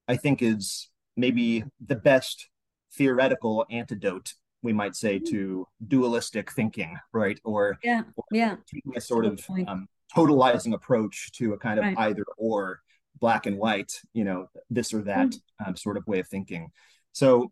I 0.08 0.16
think, 0.16 0.42
is 0.42 0.90
maybe 1.18 1.64
the 1.86 1.96
best 1.96 2.50
theoretical 2.94 3.66
antidote 3.70 4.34
we 4.62 4.74
might 4.74 4.96
say 4.96 5.18
mm-hmm. 5.18 5.32
to 5.32 5.68
dualistic 5.88 6.52
thinking 6.52 6.98
right 7.14 7.40
or 7.44 7.78
yeah 7.84 8.02
or 8.16 8.24
yeah 8.32 8.56
taking 8.74 8.96
a 8.96 9.02
sort 9.02 9.26
of 9.26 9.40
um, 9.68 9.88
totalizing 10.16 10.74
approach 10.74 11.32
to 11.34 11.54
a 11.54 11.58
kind 11.58 11.78
of 11.78 11.86
right. 11.86 11.98
either 12.00 12.24
or 12.38 12.80
black 13.20 13.46
and 13.46 13.58
white, 13.58 13.94
you 14.14 14.24
know, 14.24 14.48
this 14.70 14.94
or 14.94 15.02
that 15.04 15.28
mm-hmm. 15.28 15.70
um, 15.70 15.76
sort 15.76 15.98
of 15.98 16.08
way 16.08 16.20
of 16.20 16.28
thinking. 16.28 16.70
So 17.12 17.52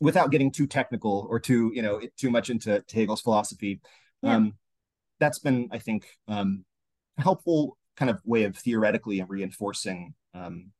without 0.00 0.30
getting 0.30 0.50
too 0.50 0.66
technical 0.66 1.26
or 1.30 1.38
too, 1.38 1.70
you 1.74 1.82
know, 1.82 2.00
too 2.16 2.30
much 2.30 2.50
into 2.50 2.82
Hegel's 2.90 3.20
philosophy, 3.20 3.80
yeah. 4.22 4.36
um, 4.36 4.54
that's 5.18 5.38
been, 5.38 5.68
I 5.70 5.78
think, 5.78 6.06
um, 6.28 6.64
a 7.18 7.22
helpful 7.22 7.76
kind 7.96 8.10
of 8.10 8.20
way 8.24 8.44
of 8.44 8.56
theoretically 8.56 9.22
reinforcing, 9.22 10.14
um, 10.34 10.72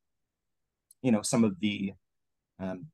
you 1.01 1.11
know, 1.11 1.21
some 1.21 1.43
of 1.43 1.59
the, 1.59 1.93
um, 2.59 2.87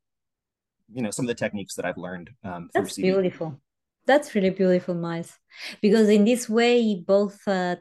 you 0.93 1.01
know, 1.01 1.11
some 1.11 1.25
of 1.25 1.27
the 1.27 1.35
techniques 1.35 1.75
that 1.75 1.85
I've 1.85 1.97
learned. 1.97 2.29
Um, 2.43 2.69
that's 2.73 2.95
beautiful. 2.95 3.59
That's 4.05 4.33
really 4.35 4.51
beautiful, 4.51 4.95
Miles, 4.95 5.37
because 5.81 6.07
in 6.07 6.23
this 6.23 6.47
way, 6.47 6.95
both 6.95 7.45
uh, 7.45 7.75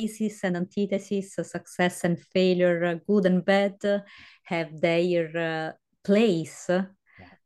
thesis 0.00 0.44
and 0.44 0.56
antithesis, 0.56 1.34
success 1.34 2.04
and 2.04 2.18
failure, 2.18 2.84
uh, 2.84 2.94
good 3.06 3.26
and 3.26 3.44
bad, 3.44 3.76
have 4.44 4.80
their 4.80 5.36
uh, 5.36 5.72
place 6.04 6.70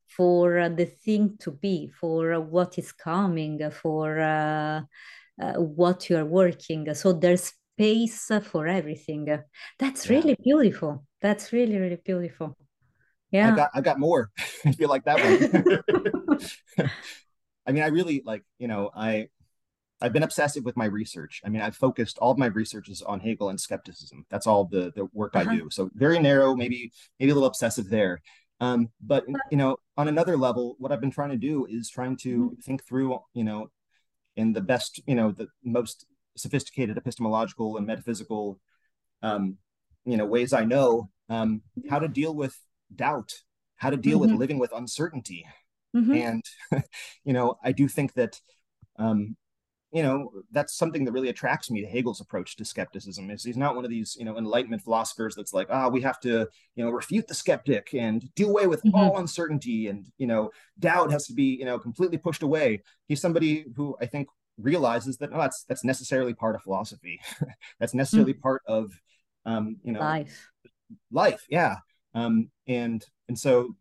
for 0.07 0.59
uh, 0.59 0.69
the 0.69 0.87
thing 0.87 1.37
to 1.41 1.51
be, 1.51 1.91
for 2.01 2.41
what 2.41 2.79
is 2.79 2.93
coming, 2.93 3.71
for 3.71 4.21
uh, 4.21 4.83
what 5.57 6.09
you 6.09 6.17
are 6.17 6.25
working. 6.25 6.95
So 6.95 7.13
there's 7.13 7.53
space 7.75 8.31
for 8.43 8.67
everything. 8.67 9.27
That's 9.79 10.09
yeah. 10.09 10.17
really 10.17 10.37
beautiful. 10.43 11.05
That's 11.21 11.53
really, 11.53 11.79
really 11.79 12.01
beautiful. 12.05 12.57
Yeah. 13.31 13.53
I 13.53 13.57
got 13.57 13.71
I 13.75 13.81
got 13.81 13.99
more. 13.99 14.31
I 14.65 14.73
feel 14.73 14.89
like 14.89 15.05
that 15.05 15.19
one. 15.19 16.39
I 17.67 17.73
mean, 17.73 17.83
I 17.83 17.89
really 17.89 18.23
like, 18.25 18.45
you 18.59 18.69
know, 18.69 18.91
I 18.95 19.29
I've 20.01 20.13
been 20.13 20.23
obsessive 20.23 20.65
with 20.65 20.77
my 20.77 20.87
research. 20.87 21.41
I 21.45 21.49
mean, 21.49 21.63
I've 21.63 21.77
focused 21.77 22.19
all 22.19 22.33
of 22.33 22.39
my 22.39 22.47
research 22.47 22.89
is 22.89 23.01
on 23.03 23.21
Hegel 23.21 23.49
and 23.49 23.61
skepticism. 23.61 24.27
That's 24.31 24.47
all 24.47 24.65
the 24.65 24.93
the 24.95 25.09
work 25.13 25.35
uh-huh. 25.35 25.51
I 25.51 25.57
do. 25.57 25.69
So 25.71 25.91
very 25.95 26.19
narrow, 26.19 26.55
maybe 26.55 26.93
maybe 27.19 27.31
a 27.31 27.35
little 27.35 27.49
obsessive 27.49 27.89
there. 27.89 28.21
Um, 28.61 28.89
but 29.01 29.25
you 29.51 29.57
know, 29.57 29.77
on 29.97 30.09
another 30.09 30.37
level, 30.37 30.77
what 30.79 30.93
I've 30.93 31.01
been 31.01 31.11
trying 31.11 31.31
to 31.31 31.37
do 31.37 31.67
is 31.69 31.91
trying 31.91 32.17
to 32.19 32.51
mm-hmm. 32.51 32.61
think 32.61 32.85
through, 32.85 33.19
you 33.33 33.45
know, 33.45 33.71
in 34.37 34.53
the 34.53 34.61
best, 34.61 35.01
you 35.07 35.15
know, 35.15 35.33
the 35.33 35.49
most 35.63 36.07
sophisticated 36.37 36.97
epistemological 36.97 37.77
and 37.77 37.87
metaphysical, 37.87 38.61
um, 39.23 39.57
you 40.05 40.17
know, 40.17 40.27
ways 40.27 40.53
I 40.53 40.65
know, 40.65 41.11
um, 41.29 41.63
how 41.89 41.99
to 41.99 42.09
deal 42.09 42.35
with 42.35 42.59
doubt, 42.95 43.33
how 43.77 43.91
to 43.91 43.97
deal 43.97 44.21
mm-hmm. 44.21 44.33
with 44.33 44.41
living 44.41 44.59
with 44.59 44.73
uncertainty, 44.73 45.47
mm-hmm. 45.95 46.13
and 46.15 46.45
you 47.25 47.33
know, 47.33 47.59
I 47.63 47.73
do 47.73 47.89
think 47.89 48.15
that 48.15 48.41
um, 48.99 49.37
you 49.95 50.03
know 50.03 50.31
that's 50.51 50.77
something 50.77 51.05
that 51.05 51.13
really 51.13 51.29
attracts 51.29 51.71
me 51.71 51.81
to 51.81 51.87
hegel's 51.87 52.21
approach 52.21 52.57
to 52.57 52.65
skepticism 52.65 53.31
is 53.31 53.45
he's 53.45 53.57
not 53.57 53.77
one 53.77 53.85
of 53.85 53.91
these 53.91 54.17
you 54.19 54.25
know 54.25 54.37
enlightenment 54.37 54.83
philosophers 54.83 55.37
that's 55.37 55.55
like 55.55 55.69
ah 55.71 55.85
oh, 55.85 55.89
we 55.89 56.03
have 56.03 56.19
to 56.19 56.47
you 56.75 56.85
know 56.85 56.91
refute 56.91 57.29
the 57.29 57.35
skeptic 57.35 57.95
and 57.95 58.29
do 58.35 58.49
away 58.49 58.67
with 58.67 58.83
mm-hmm. 58.83 58.97
all 58.97 59.19
uncertainty 59.19 59.87
and 59.87 60.05
you 60.19 60.27
know 60.27 60.51
doubt 60.81 61.13
has 61.13 61.27
to 61.29 61.33
be 61.33 61.57
you 61.57 61.65
know 61.65 61.79
completely 61.79 62.19
pushed 62.19 62.43
away. 62.43 62.83
He's 63.07 63.21
somebody 63.21 63.67
who 63.77 63.97
i 64.01 64.07
think 64.07 64.29
realizes 64.59 65.17
that 65.19 65.31
oh, 65.33 65.39
that's 65.39 65.65
that's 65.65 65.85
necessarily 65.85 66.35
part 66.35 66.55
of 66.55 66.63
philosophy. 66.63 67.21
That's 67.81 67.95
necessarily 67.95 68.35
mm-hmm. 68.35 68.43
part 68.43 68.63
of 68.67 68.93
um 69.47 69.77
you 69.83 69.93
know 69.93 70.01
life. 70.01 70.49
life. 71.11 71.45
Yeah. 71.49 71.77
Um 72.15 72.51
and 72.67 73.05
and 73.29 73.39
so 73.39 73.75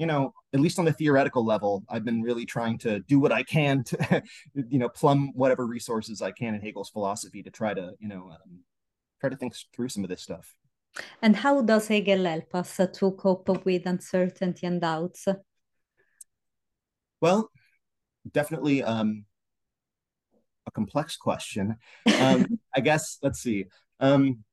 you 0.00 0.06
know, 0.06 0.32
at 0.54 0.60
least 0.60 0.78
on 0.78 0.86
the 0.86 0.94
theoretical 0.94 1.44
level, 1.44 1.84
I've 1.90 2.06
been 2.06 2.22
really 2.22 2.46
trying 2.46 2.78
to 2.78 3.00
do 3.00 3.20
what 3.20 3.32
I 3.32 3.42
can 3.42 3.84
to, 3.84 4.22
you 4.54 4.78
know, 4.78 4.88
plumb 4.88 5.30
whatever 5.34 5.66
resources 5.66 6.22
I 6.22 6.30
can 6.30 6.54
in 6.54 6.62
Hegel's 6.62 6.88
philosophy 6.88 7.42
to 7.42 7.50
try 7.50 7.74
to, 7.74 7.92
you 7.98 8.08
know, 8.08 8.30
um, 8.30 8.60
try 9.20 9.28
to 9.28 9.36
think 9.36 9.54
through 9.76 9.90
some 9.90 10.02
of 10.02 10.08
this 10.08 10.22
stuff. 10.22 10.54
And 11.20 11.36
how 11.36 11.60
does 11.60 11.88
Hegel 11.88 12.24
help 12.24 12.54
us 12.54 12.76
to 12.78 13.10
cope 13.10 13.64
with 13.66 13.84
uncertainty 13.84 14.66
and 14.66 14.80
doubts? 14.80 15.28
Well, 17.20 17.50
definitely 18.32 18.82
um, 18.82 19.26
a 20.66 20.70
complex 20.70 21.18
question. 21.18 21.76
Um, 22.18 22.58
I 22.74 22.80
guess, 22.80 23.18
let's 23.22 23.40
see. 23.40 23.66
Um, 24.00 24.44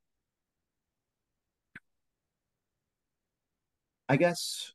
I 4.10 4.18
guess 4.18 4.74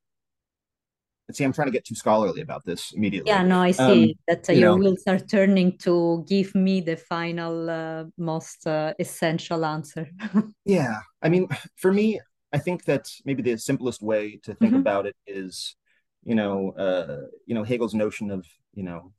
see, 1.31 1.45
I'm 1.45 1.53
trying 1.53 1.69
to 1.69 1.73
get 1.73 1.85
too 1.85 1.95
scholarly 1.95 2.41
about 2.41 2.65
this 2.65 2.93
immediately. 2.93 3.31
Yeah, 3.31 3.43
no, 3.43 3.61
I 3.61 3.71
see 3.71 4.11
um, 4.11 4.19
that 4.29 4.49
uh, 4.49 4.53
you 4.53 4.61
your 4.61 4.71
know, 4.71 4.77
wheels 4.77 5.03
are 5.07 5.19
turning 5.19 5.79
to 5.79 6.25
give 6.29 6.55
me 6.55 6.81
the 6.81 6.97
final, 6.97 7.71
uh, 7.71 8.05
most 8.19 8.67
uh, 8.67 8.93
essential 8.99 9.65
answer. 9.65 10.09
yeah, 10.65 10.97
I 11.23 11.29
mean, 11.29 11.49
for 11.77 11.93
me, 11.93 12.21
I 12.53 12.59
think 12.59 12.85
that 12.85 13.09
maybe 13.25 13.43
the 13.43 13.57
simplest 13.57 14.03
way 14.03 14.39
to 14.43 14.55
think 14.55 14.73
mm-hmm. 14.73 14.81
about 14.81 15.07
it 15.07 15.17
is 15.27 15.77
you 16.25 16.35
know, 16.35 16.73
uh, 16.73 17.27
you 17.47 17.55
know 17.55 17.65
Hegel's 17.65 17.95
notion 17.95 18.31
of 18.31 18.47
you 18.75 18.83
know 18.83 19.13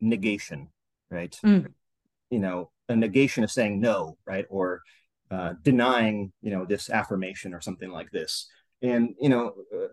negation, 0.00 0.68
right? 1.10 1.36
Mm. 1.44 1.72
You 2.30 2.38
know, 2.38 2.70
a 2.88 2.96
negation 2.96 3.44
of 3.44 3.50
saying 3.50 3.80
no, 3.80 4.16
right, 4.26 4.46
or 4.48 4.82
uh, 5.30 5.54
denying 5.62 6.32
you 6.42 6.50
know 6.50 6.64
this 6.64 6.90
affirmation 6.90 7.54
or 7.54 7.60
something 7.60 7.90
like 7.90 8.10
this, 8.10 8.48
and 8.80 9.14
you 9.20 9.28
know, 9.28 9.54
uh, 9.74 9.88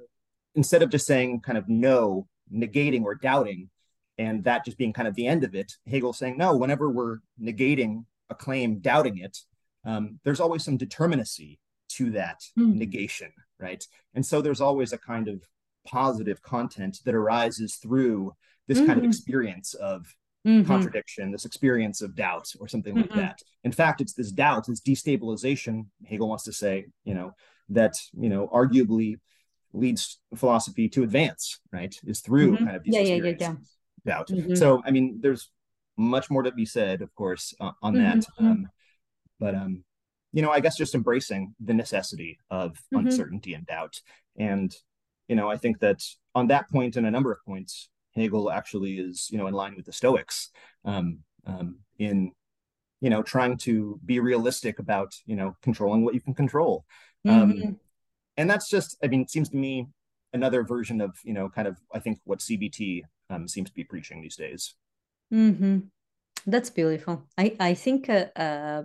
instead 0.56 0.82
of 0.82 0.90
just 0.90 1.06
saying 1.06 1.42
kind 1.42 1.58
of 1.58 1.68
no, 1.70 2.28
negating 2.52 3.04
or 3.04 3.16
doubting, 3.16 3.70
and 4.18 4.44
that 4.44 4.66
just 4.66 4.78
being 4.78 4.94
kind 4.94 5.08
of 5.08 5.16
the 5.16 5.28
end 5.28 5.44
of 5.44 5.56
it, 5.56 5.74
Hegel 5.88 6.14
saying 6.14 6.38
no. 6.38 6.56
Whenever 6.56 6.90
we're 6.90 7.20
negating 7.42 8.06
a 8.30 8.36
claim, 8.36 8.80
doubting 8.80 9.18
it, 9.20 9.38
um, 9.86 10.20
there's 10.24 10.40
always 10.40 10.64
some 10.64 10.78
determinacy 10.78 11.60
to 11.90 12.12
that 12.12 12.42
Mm. 12.58 12.76
negation, 12.76 13.32
right? 13.60 13.84
And 14.14 14.26
so 14.26 14.42
there's 14.42 14.62
always 14.62 14.94
a 14.94 14.98
kind 14.98 15.28
of 15.28 15.44
positive 15.88 16.42
content 16.42 17.00
that 17.06 17.16
arises 17.16 17.76
through 17.76 18.34
this 18.68 18.80
kind 18.80 19.00
of 19.00 19.04
Mhm. 19.04 19.08
experience 19.08 19.74
of 19.74 20.16
Mhm. 20.46 20.66
contradiction, 20.66 21.32
this 21.32 21.46
experience 21.46 22.02
of 22.02 22.14
doubt 22.16 22.52
or 22.60 22.68
something 22.68 22.96
like 22.96 23.10
Mhm. 23.10 23.16
that. 23.16 23.42
In 23.64 23.72
fact, 23.72 24.02
it's 24.02 24.14
this 24.14 24.32
doubt, 24.32 24.68
this 24.68 24.82
destabilization, 24.82 25.88
Hegel 26.06 26.28
wants 26.30 26.44
to 26.44 26.54
say, 26.54 26.88
you 27.04 27.14
know, 27.14 27.34
that, 27.70 27.96
you 28.14 28.30
know, 28.30 28.48
arguably 28.50 29.20
leads 29.74 30.20
philosophy 30.36 30.90
to 30.90 31.04
advance, 31.04 31.60
right? 31.72 31.96
Is 32.06 32.22
through 32.22 32.54
Mhm. 32.54 32.66
kind 32.66 32.76
of 32.76 32.84
these 32.84 32.96
Yeah, 32.96 33.02
yeah, 33.02 33.16
yeah, 33.16 33.36
yeah. 33.40 33.56
doubt. 34.06 34.30
Mhm. 34.30 34.58
So, 34.58 34.82
I 34.86 34.92
mean, 34.92 35.20
there's 35.22 35.50
much 35.98 36.30
more 36.30 36.44
to 36.44 36.52
be 36.52 36.66
said, 36.66 37.02
of 37.02 37.14
course, 37.16 37.54
uh, 37.60 37.72
on 37.82 37.94
that. 37.96 38.26
Mhm. 38.40 38.46
Um, 38.46 38.70
but 39.40 39.56
um, 39.56 39.84
you 40.32 40.42
know, 40.42 40.52
I 40.52 40.60
guess 40.60 40.78
just 40.78 40.96
embracing 40.96 41.56
the 41.60 41.74
necessity 41.74 42.40
of 42.50 42.78
Mhm. 42.92 43.06
uncertainty 43.06 43.54
and 43.54 43.66
doubt. 43.66 44.00
And, 44.38 44.74
you 45.28 45.36
know, 45.36 45.50
I 45.50 45.58
think 45.58 45.80
that 45.80 46.04
on 46.36 46.48
that 46.48 46.70
point 46.70 46.96
and 46.96 47.06
a 47.08 47.12
number 47.12 47.32
of 47.32 47.44
points, 47.46 47.90
Hegel 48.16 48.52
actually 48.52 49.00
is, 49.00 49.28
you 49.32 49.38
know, 49.38 49.48
in 49.48 49.54
line 49.54 49.76
with 49.76 49.86
the 49.86 49.94
Stoics 49.94 50.50
um, 50.86 51.20
um, 51.46 51.80
in, 51.98 52.32
you 53.02 53.10
know, 53.10 53.24
trying 53.24 53.58
to 53.58 54.00
be 54.06 54.20
realistic 54.20 54.80
about, 54.80 55.14
you 55.26 55.36
know, 55.36 55.56
controlling 55.62 56.04
what 56.04 56.14
you 56.14 56.22
can 56.22 56.34
control. 56.34 56.86
Um, 57.28 57.54
Mhm. 57.54 57.80
And 58.40 58.50
that's 58.50 58.70
just, 58.70 58.98
I 59.04 59.08
mean, 59.08 59.22
it 59.22 59.30
seems 59.30 59.50
to 59.50 59.58
me 59.58 59.88
another 60.32 60.64
version 60.64 61.02
of, 61.02 61.12
you 61.26 61.34
know, 61.34 61.50
kind 61.50 61.68
of, 61.68 61.78
I 61.94 62.00
think 62.00 62.20
what 62.24 62.40
CBT 62.40 63.04
um, 63.30 63.48
seems 63.50 63.70
to 63.70 63.76
be 63.76 63.84
preaching 63.84 64.22
these 64.22 64.38
days. 64.38 64.76
Mhm. 65.32 65.90
That's 66.46 66.70
beautiful. 66.70 67.28
I 67.38 67.56
I 67.60 67.74
think 67.74 68.10
uh, 68.10 68.28
uh, 68.36 68.84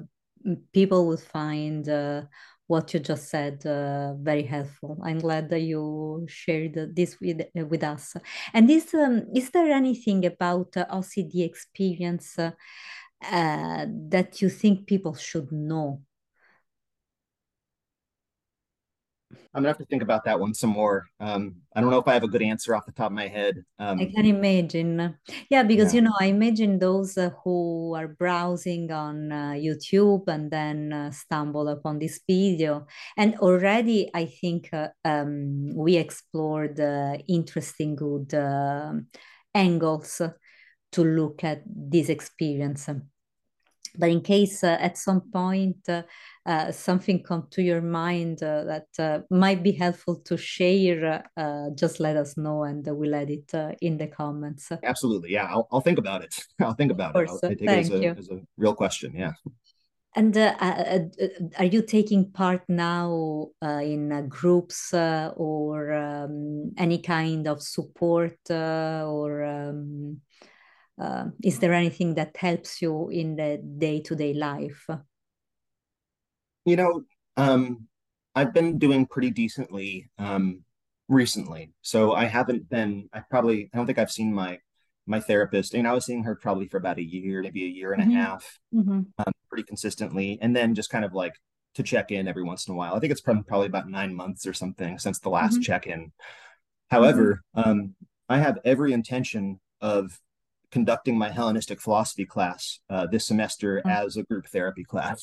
people 0.73 1.07
will 1.07 1.23
find 1.39 1.89
uh, 1.89 2.23
what 2.67 2.93
you 2.93 3.01
just 3.01 3.29
said 3.29 3.65
uh, 3.65 4.15
very 4.31 4.43
helpful. 4.43 4.99
I'm 5.05 5.21
glad 5.21 5.49
that 5.51 5.61
you 5.61 6.27
shared 6.29 6.75
this 6.97 7.21
with 7.21 7.41
uh, 7.41 7.67
with 7.67 7.85
us. 7.85 8.17
And 8.53 8.69
is 8.69 8.93
um, 8.93 9.23
is 9.35 9.51
there 9.51 9.71
anything 9.71 10.27
about 10.27 10.77
uh, 10.77 10.87
OCD 10.91 11.45
experience 11.45 12.37
that 13.21 14.43
you 14.43 14.49
think 14.51 14.87
people 14.87 15.15
should 15.15 15.51
know? 15.53 16.03
I'm 19.55 19.63
gonna 19.63 19.69
have 19.69 19.79
to 19.79 19.85
think 19.87 20.03
about 20.03 20.25
that 20.25 20.41
one 20.41 20.55
some 20.55 20.71
more. 20.71 21.07
Um, 21.21 21.63
I 21.75 21.81
don't 21.81 21.91
know 21.91 21.99
if 21.99 22.09
I 22.09 22.15
have 22.15 22.25
a 22.25 22.29
good 22.29 22.43
answer 22.43 22.75
off 22.75 22.87
the 22.87 22.93
top 22.93 23.07
of 23.07 23.13
my 23.13 23.29
head. 23.29 23.65
I 23.97 24.07
Um, 24.07 24.07
can 24.07 24.27
imagine. 24.27 25.17
Yeah, 25.51 25.63
because 25.63 25.93
yeah, 25.93 25.95
you 25.95 26.01
know, 26.01 26.15
I 26.19 26.27
imagine 26.27 26.81
those 26.81 27.17
uh, 27.17 27.31
who 27.45 27.95
are 27.95 28.09
browsing 28.09 28.91
on 28.91 29.31
uh, 29.31 29.53
YouTube 29.53 30.27
and 30.27 30.51
then 30.51 30.93
uh, 30.93 31.11
stumble 31.13 31.69
upon 31.69 32.01
this 32.01 32.21
video. 32.29 32.87
And 33.17 33.37
already, 33.37 34.11
I 34.13 34.27
think 34.27 34.71
uh, 34.73 34.89
um, 35.05 35.71
we 35.77 35.97
explored 35.97 36.81
uh, 36.81 37.19
interesting, 37.29 37.95
good 37.97 38.35
um 38.35 39.09
angles 39.55 40.21
to 40.93 41.05
look 41.05 41.45
at 41.45 41.63
this 41.67 42.09
experience. 42.09 42.89
But 43.97 44.11
in 44.11 44.21
case 44.21 44.65
uh, 44.65 44.77
at 44.81 44.99
some 44.99 45.23
point 45.33 45.89
uh, 45.89 46.03
uh, 46.47 46.73
something 46.73 47.23
come 47.23 47.47
to 47.51 47.63
your 47.63 47.81
mind 47.81 48.43
uh, 48.43 48.65
that 48.65 48.89
uh, 48.99 49.21
might 49.31 49.63
be 49.63 49.73
helpful 49.73 50.17
to 50.27 50.37
share, 50.37 51.25
uh, 51.37 51.71
just 51.75 52.01
let 52.01 52.17
us 52.17 52.37
know 52.37 52.65
and 52.65 52.87
we'll 52.87 53.15
add 53.15 53.31
it 53.31 53.55
uh, 53.55 53.73
in 53.81 53.97
the 53.97 54.09
comments. 54.09 54.71
Absolutely. 54.83 55.33
Yeah, 55.33 55.47
I'll, 55.47 55.69
I'll 55.73 55.81
think 55.81 55.99
about 55.99 56.23
it. 56.23 56.35
I'll 56.61 56.75
think 56.75 56.93
about 56.93 57.17
it. 57.17 57.29
I'll, 57.29 57.41
I 57.43 57.49
take 57.49 57.63
it 57.63 57.69
as 57.69 57.89
thank 57.89 58.03
a 58.03 58.05
you. 58.05 58.15
as 58.19 58.29
a 58.31 58.41
real 58.57 58.75
question. 58.75 59.15
Yeah. 59.17 59.33
And 60.17 60.37
uh, 60.37 60.55
uh, 60.61 60.99
uh, 61.21 61.27
are 61.59 61.65
you 61.65 61.83
taking 61.83 62.31
part 62.31 62.63
now 62.69 63.49
uh, 63.61 63.81
in 63.83 64.13
uh, 64.13 64.21
groups 64.23 64.95
uh, 64.95 65.33
or 65.37 65.93
um, 65.93 66.73
any 66.79 66.99
kind 66.99 67.49
of 67.49 67.61
support 67.61 68.39
uh, 68.49 69.05
or 69.09 69.43
um, 69.43 70.21
uh, 71.01 71.27
is 71.43 71.59
there 71.59 71.73
anything 71.75 72.15
that 72.15 72.37
helps 72.37 72.83
you 72.83 73.09
in 73.11 73.37
the 73.37 73.59
day-to-day 73.79 74.35
life? 74.35 74.87
You 76.65 76.77
know, 76.77 77.03
um, 77.37 77.89
I've 78.35 78.55
been 78.55 78.79
doing 78.79 79.07
pretty 79.07 79.31
decently 79.31 80.11
um, 80.19 80.65
recently. 81.09 81.73
So 81.83 82.13
I 82.13 82.25
haven't 82.25 82.69
been. 82.69 83.09
I 83.13 83.21
probably. 83.21 83.71
I 83.73 83.77
don't 83.77 83.87
think 83.87 83.99
I've 83.99 84.11
seen 84.11 84.33
my 84.33 84.59
my 85.07 85.21
therapist. 85.21 85.75
And 85.75 85.87
I 85.87 85.93
was 85.93 86.07
seeing 86.07 86.25
her 86.25 86.35
probably 86.35 86.69
for 86.69 86.79
about 86.79 86.99
a 86.99 87.03
year, 87.03 87.43
maybe 87.43 87.65
a 87.65 87.69
year 87.69 87.93
and 87.93 88.01
a 88.03 88.05
Mhm, 88.05 88.13
half, 88.13 88.59
mhm, 88.73 89.15
um, 89.19 89.33
pretty 89.49 89.65
consistently, 89.65 90.39
and 90.43 90.57
then 90.57 90.75
just 90.75 90.91
kind 90.91 91.05
of 91.05 91.15
like 91.15 91.35
to 91.75 91.83
check 91.85 92.13
in 92.13 92.29
every 92.29 92.45
once 92.45 92.67
in 92.69 92.75
a 92.75 92.77
while. 92.77 92.95
I 92.95 93.01
think 93.01 93.13
it's 93.13 93.21
probably 93.23 93.67
about 93.67 93.89
nine 93.91 94.15
months 94.15 94.47
or 94.47 94.55
something 94.55 94.99
since 94.99 95.21
the 95.21 95.31
last 95.31 95.59
mhm, 95.59 95.63
check 95.63 95.87
in. 95.87 96.13
mhm. 96.99 97.35
However, 97.35 97.43
um, 97.55 97.95
I 98.29 98.39
have 98.39 98.59
every 98.65 98.93
intention 98.93 99.61
of 99.81 100.19
conducting 100.75 101.17
my 101.19 101.31
Hellenistic 101.31 101.81
philosophy 101.81 102.27
class 102.27 102.81
uh, 102.91 103.07
this 103.15 103.27
semester 103.27 103.71
Mm. 103.85 104.01
as 104.03 104.17
a 104.17 104.25
group 104.25 104.47
therapy 104.49 104.85
class, 104.85 105.19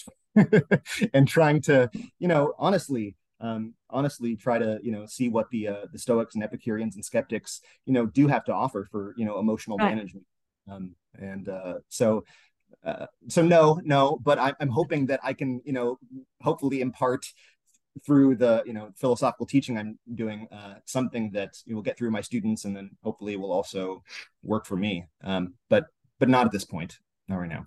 and 1.14 1.28
trying 1.28 1.62
to, 1.64 1.90
you 2.20 2.28
know, 2.28 2.44
honestly, 2.58 3.16
um, 3.42 3.74
honestly, 3.90 4.36
try 4.36 4.58
to, 4.66 4.80
you 4.84 4.92
know, 4.96 5.06
see 5.18 5.28
what 5.30 5.48
the 5.52 5.68
uh, 5.68 5.86
the 5.94 6.00
Stoics 6.00 6.36
and 6.36 6.44
Epicureans 6.44 6.96
and 6.96 7.04
skeptics, 7.06 7.62
you 7.88 7.94
know, 7.94 8.06
do 8.20 8.28
have 8.28 8.46
to 8.46 8.54
offer 8.54 8.88
for, 8.92 9.14
you 9.18 9.26
know, 9.26 9.40
emotional 9.40 9.80
Right. 9.80 9.92
management. 9.92 10.26
Um, 10.72 10.96
and 11.20 11.50
uh, 11.50 11.76
so, 11.90 12.24
uh, 12.86 13.08
so 13.28 13.42
no, 13.42 13.80
no, 13.84 14.18
but 14.24 14.40
I, 14.40 14.54
I'm 14.60 14.70
hoping 14.70 15.08
that 15.08 15.20
I 15.24 15.34
can, 15.34 15.62
you 15.66 15.74
know, 15.74 16.00
hopefully 16.42 16.82
impart 16.82 17.26
through 18.06 18.36
the 18.36 18.64
you 18.66 18.74
know 18.74 18.92
philosophical 18.96 19.46
teaching 19.46 19.78
I'm 19.78 20.00
doing 20.16 20.48
uh, 20.52 20.76
something 20.86 21.32
that 21.32 21.58
will 21.68 21.82
get 21.82 21.98
through 21.98 22.12
my 22.12 22.22
students 22.22 22.66
and 22.66 22.76
then 22.76 22.92
hopefully 23.04 23.36
will 23.36 23.52
also 23.52 24.04
work 24.44 24.66
for 24.66 24.76
me. 24.76 25.06
Um, 25.24 25.56
but 25.70 25.86
but 26.20 26.30
not 26.30 26.46
at 26.46 26.52
this 26.52 26.66
point, 26.66 27.00
not 27.28 27.38
right 27.38 27.50
now. 27.50 27.66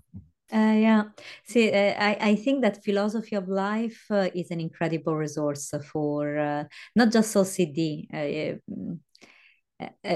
Uh, 0.52 0.76
yeah. 0.76 1.04
See, 1.44 1.72
uh, 1.72 1.94
I, 1.98 2.16
I 2.20 2.34
think 2.36 2.62
that 2.62 2.84
philosophy 2.84 3.34
of 3.34 3.48
life 3.48 4.04
uh, 4.10 4.28
is 4.34 4.50
an 4.50 4.60
incredible 4.60 5.16
resource 5.16 5.72
for 5.90 6.38
uh, 6.38 6.64
not 6.94 7.10
just 7.10 7.34
OCD. 7.34 8.06
Mm, 8.12 8.98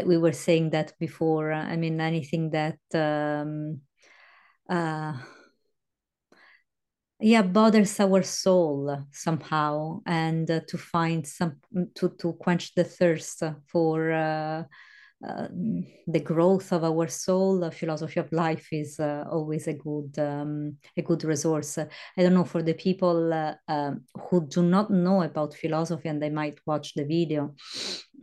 we 0.04 0.18
were 0.18 0.32
saying 0.32 0.70
that 0.70 0.92
before. 1.00 1.52
I 1.52 1.76
mean, 1.76 2.00
anything 2.00 2.50
that 2.50 2.78
um, 2.94 3.80
yeah 7.20 7.42
bothers 7.42 7.98
our 8.00 8.22
soul 8.22 9.06
somehow, 9.10 10.00
and 10.06 10.50
uh, 10.50 10.60
to 10.68 10.78
find 10.78 11.26
some 11.26 11.56
to 11.94 12.10
to 12.18 12.32
quench 12.34 12.74
the 12.74 12.84
thirst 12.84 13.42
for. 13.66 14.12
Uh, 14.12 14.64
uh, 15.26 15.48
the 16.06 16.20
growth 16.20 16.72
of 16.72 16.84
our 16.84 17.08
soul, 17.08 17.58
the 17.58 17.72
philosophy 17.72 18.20
of 18.20 18.30
life 18.30 18.68
is 18.70 19.00
uh, 19.00 19.24
always 19.28 19.66
a 19.66 19.72
good 19.72 20.16
um, 20.18 20.76
a 20.96 21.02
good 21.02 21.24
resource. 21.24 21.76
I 21.76 22.22
don't 22.22 22.34
know 22.34 22.44
for 22.44 22.62
the 22.62 22.74
people 22.74 23.32
uh, 23.32 23.54
um, 23.66 24.04
who 24.16 24.46
do 24.46 24.62
not 24.62 24.92
know 24.92 25.22
about 25.22 25.54
philosophy 25.54 26.08
and 26.08 26.22
they 26.22 26.30
might 26.30 26.60
watch 26.66 26.94
the 26.94 27.04
video. 27.04 27.56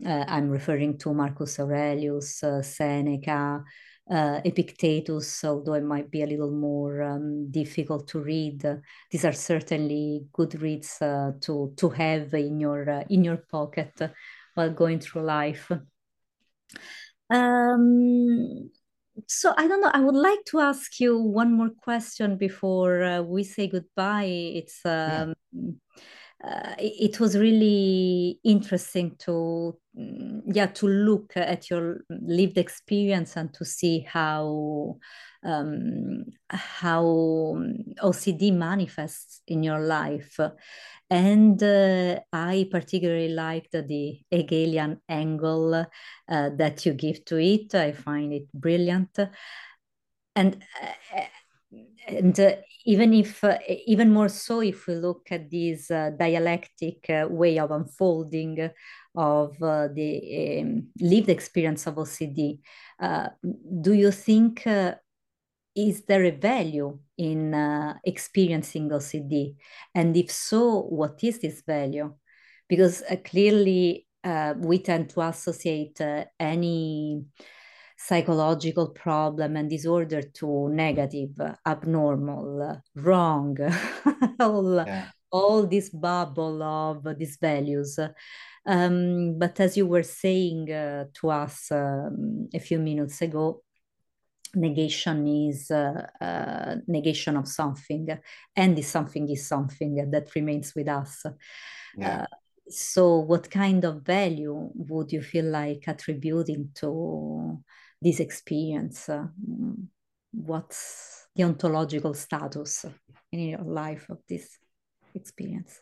Uh, 0.06 0.24
I'm 0.26 0.50
referring 0.50 0.98
to 1.00 1.14
Marcus 1.14 1.60
Aurelius, 1.60 2.42
Seneca, 2.62 3.62
uh, 4.10 4.40
Epictetus, 4.46 5.44
although 5.44 5.74
it 5.74 5.84
might 5.84 6.12
be 6.12 6.22
a 6.22 6.28
little 6.28 6.52
more 6.52 7.02
um, 7.02 7.50
difficult 7.50 8.08
to 8.10 8.20
read. 8.20 8.64
these 9.12 9.26
are 9.26 9.34
certainly 9.34 10.26
good 10.32 10.62
reads 10.62 11.02
uh, 11.02 11.32
to 11.42 11.74
to 11.78 11.90
have 11.90 12.34
in 12.34 12.60
your 12.60 12.90
uh, 12.90 13.04
in 13.10 13.24
your 13.24 13.38
pocket 13.38 14.00
while 14.54 14.72
going 14.72 15.00
through 15.00 15.24
life. 15.24 15.72
Um, 17.30 18.70
so 19.28 19.54
I 19.58 19.68
don't 19.68 19.82
know. 19.82 19.92
I 19.92 20.02
would 20.02 20.16
like 20.16 20.46
to 20.48 20.60
ask 20.60 21.00
you 21.00 21.18
one 21.18 21.54
more 21.54 21.72
question 21.82 22.38
before 22.38 23.04
uh, 23.04 23.22
we 23.22 23.44
say 23.44 23.68
goodbye. 23.68 24.26
It's 24.26 24.82
Yeah. 24.86 25.26
Uh, 26.46 26.76
it 26.78 27.20
was 27.20 27.38
really 27.38 28.40
interesting 28.44 29.16
to 29.18 29.76
mm, 29.98 30.42
yeah 30.46 30.68
to 30.68 30.88
look 30.88 31.34
at 31.36 31.70
your 31.70 32.02
lived 32.10 32.58
experience 32.58 33.36
and 33.36 33.54
to 33.54 33.66
see 33.66 34.02
how 34.08 34.98
um, 35.44 36.26
how 36.50 37.04
OCD 38.02 38.52
manifests 38.52 39.42
in 39.48 39.64
your 39.64 39.80
life. 39.80 40.40
And 41.10 41.62
uh, 41.62 42.20
I 42.34 42.68
particularly 42.72 43.30
liked 43.30 43.74
the 43.74 44.20
Hegelian 44.32 45.02
angle 45.08 45.76
uh, 45.76 45.86
that 46.28 46.86
you 46.86 46.94
give 46.94 47.24
to 47.26 47.38
it. 47.38 47.76
I 47.76 47.92
find 47.92 48.34
it 48.34 48.52
brilliant. 48.54 49.20
And 50.36 50.64
uh, 50.82 51.22
and 52.08 52.40
uh, 52.40 52.56
even 52.86 53.14
if 53.14 53.44
uh, 53.44 53.58
even 53.88 54.12
more 54.12 54.30
so 54.30 54.62
if 54.62 54.88
we 54.88 54.96
look 54.96 55.28
at 55.32 55.50
this 55.50 55.90
uh, 55.90 56.12
dialectic 56.18 57.10
uh, 57.10 57.28
way 57.30 57.58
of 57.58 57.72
unfolding 57.72 58.70
of 59.16 59.62
uh, 59.62 59.88
the 59.94 60.62
um, 60.62 60.88
lived 61.00 61.30
experience 61.30 61.88
of 61.88 61.96
ocd 61.96 62.60
uh, 63.00 63.30
do 63.82 63.94
you 63.94 64.12
think 64.12 64.68
is 65.76 66.04
there 66.06 66.24
a 66.24 66.32
value 66.32 66.98
in 67.18 67.54
experiencing 68.04 68.90
ocd 68.90 69.56
and 69.94 70.16
if 70.16 70.32
so 70.32 70.82
what 70.84 71.22
is 71.24 71.40
this 71.40 71.62
value? 71.68 72.14
Because 72.68 73.04
clearly 73.26 74.08
we 74.58 74.80
tend 74.80 75.10
to 75.10 75.22
associate 75.22 76.00
any 76.40 77.26
psychological 77.98 78.90
problem 78.90 79.56
and 79.56 79.70
disorder 79.70 80.22
to 80.22 80.70
negative, 80.70 81.40
abnormal, 81.66 82.82
wrong, 82.96 83.58
all, 84.40 84.84
yeah. 84.86 85.10
all 85.32 85.66
this 85.66 85.90
bubble 85.90 86.62
of 86.62 87.18
these 87.18 87.38
values. 87.40 87.98
Um, 88.66 89.38
but 89.38 89.60
as 89.60 89.78
you 89.78 89.86
were 89.86 90.04
saying 90.04 90.72
uh, 90.72 91.06
to 91.16 91.30
us 91.30 91.72
um, 91.72 92.50
a 92.54 92.60
few 92.60 92.80
minutes 92.80 93.22
ago, 93.22 93.62
negation 94.56 95.28
is 95.28 95.70
uh, 95.70 96.08
uh, 96.20 96.76
negation 96.88 97.38
of 97.38 97.48
something, 97.48 98.08
and 98.56 98.78
this 98.78 98.88
something 98.88 99.30
is 99.30 99.48
something 99.48 100.10
that 100.12 100.34
remains 100.36 100.74
with 100.76 100.88
us. 100.88 101.26
Yeah. 101.98 102.22
Uh, 102.22 102.26
so, 102.68 103.20
what 103.20 103.52
kind 103.52 103.84
of 103.84 104.02
value 104.02 104.72
would 104.74 105.12
you 105.12 105.22
feel 105.22 105.46
like 105.46 105.84
attributing 105.88 106.72
to 106.76 107.62
this 108.06 108.20
experience? 108.20 109.10
Uh, 109.10 109.26
what's 110.32 111.28
the 111.36 111.44
ontological 111.44 112.14
status 112.14 112.86
in 113.32 113.40
your 113.40 113.64
life 113.64 114.06
of 114.10 114.20
this 114.30 114.58
experience? 115.16 115.82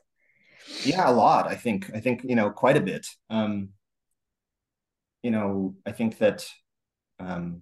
Yeah, 0.86 1.10
a 1.10 1.12
lot. 1.12 1.48
I 1.48 1.56
think. 1.56 1.92
I 1.94 2.00
think 2.00 2.22
you 2.24 2.36
know 2.36 2.50
quite 2.50 2.78
a 2.78 2.82
bit. 2.82 3.06
Um, 3.30 3.70
you 5.22 5.32
know, 5.32 5.76
I 5.86 5.92
think 5.92 6.18
that 6.20 6.48
um, 7.20 7.62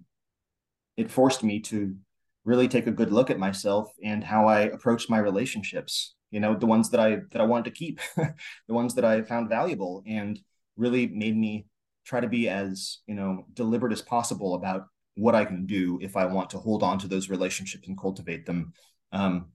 it 0.96 1.10
forced 1.10 1.42
me 1.42 1.60
to 1.60 1.96
really 2.44 2.68
take 2.68 2.86
a 2.86 2.92
good 2.92 3.12
look 3.12 3.30
at 3.30 3.38
myself 3.38 3.92
and 4.02 4.22
how 4.22 4.46
I 4.46 4.60
approach 4.62 5.08
my 5.08 5.18
relationships. 5.18 6.14
You 6.30 6.40
know, 6.40 6.54
the 6.54 6.66
ones 6.66 6.90
that 6.90 7.00
I 7.00 7.18
that 7.32 7.42
I 7.42 7.44
wanted 7.44 7.64
to 7.64 7.78
keep, 7.78 8.00
the 8.16 8.74
ones 8.74 8.94
that 8.94 9.04
I 9.04 9.22
found 9.22 9.48
valuable, 9.48 10.04
and 10.06 10.38
really 10.76 11.08
made 11.08 11.36
me 11.36 11.66
try 12.04 12.20
to 12.20 12.28
be 12.28 12.48
as 12.48 12.98
you 13.06 13.14
know 13.14 13.46
deliberate 13.54 13.92
as 13.92 14.02
possible 14.02 14.54
about 14.54 14.86
what 15.14 15.34
I 15.34 15.44
can 15.44 15.66
do 15.66 15.98
if 16.02 16.16
I 16.16 16.24
want 16.26 16.50
to 16.50 16.58
hold 16.58 16.82
on 16.82 16.98
to 17.00 17.08
those 17.08 17.28
relationships 17.28 17.86
and 17.86 17.98
cultivate 17.98 18.46
them. 18.46 18.72
Um, 19.12 19.48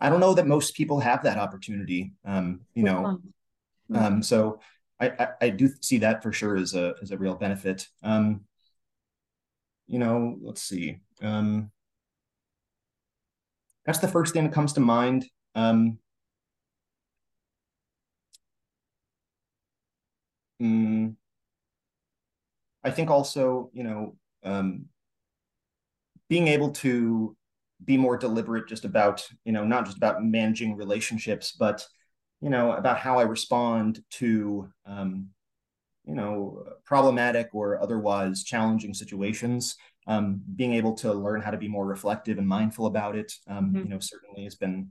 I 0.00 0.08
don't 0.08 0.20
know 0.20 0.34
that 0.34 0.46
most 0.46 0.74
people 0.74 1.00
have 1.00 1.24
that 1.24 1.38
opportunity. 1.38 2.12
Um, 2.24 2.60
you 2.74 2.84
know, 2.84 3.20
um, 3.94 4.22
so 4.22 4.60
I, 5.00 5.08
I, 5.08 5.28
I 5.42 5.48
do 5.50 5.68
see 5.80 5.98
that 5.98 6.22
for 6.22 6.32
sure 6.32 6.56
as 6.56 6.74
a 6.74 6.94
as 7.02 7.10
a 7.10 7.18
real 7.18 7.34
benefit. 7.34 7.88
Um, 8.02 8.42
you 9.86 9.98
know, 9.98 10.38
let's 10.40 10.62
see. 10.62 10.98
Um, 11.20 11.70
that's 13.84 13.98
the 13.98 14.08
first 14.08 14.32
thing 14.32 14.44
that 14.44 14.52
comes 14.52 14.72
to 14.74 14.80
mind. 14.80 15.26
Um, 15.54 15.98
mm, 20.60 21.14
I 22.84 22.90
think 22.90 23.10
also, 23.10 23.70
you 23.72 23.84
know, 23.84 24.16
um, 24.44 24.86
being 26.28 26.48
able 26.48 26.70
to 26.70 27.36
be 27.84 27.96
more 27.96 28.16
deliberate 28.16 28.68
just 28.68 28.84
about, 28.84 29.26
you 29.44 29.52
know, 29.52 29.64
not 29.64 29.84
just 29.84 29.96
about 29.96 30.24
managing 30.24 30.76
relationships, 30.76 31.52
but, 31.52 31.86
you 32.40 32.50
know, 32.50 32.72
about 32.72 32.98
how 32.98 33.18
I 33.18 33.22
respond 33.22 34.02
to, 34.12 34.68
um, 34.86 35.28
you 36.04 36.14
know, 36.14 36.64
problematic 36.84 37.50
or 37.52 37.80
otherwise 37.80 38.44
challenging 38.44 38.94
situations. 38.94 39.76
Um, 40.08 40.42
being 40.56 40.74
able 40.74 40.94
to 40.94 41.12
learn 41.12 41.42
how 41.42 41.52
to 41.52 41.56
be 41.58 41.68
more 41.68 41.86
reflective 41.86 42.38
and 42.38 42.48
mindful 42.48 42.86
about 42.86 43.14
it, 43.14 43.32
um, 43.46 43.66
mm-hmm. 43.66 43.78
you 43.78 43.88
know, 43.88 44.00
certainly 44.00 44.42
has 44.44 44.56
been 44.56 44.88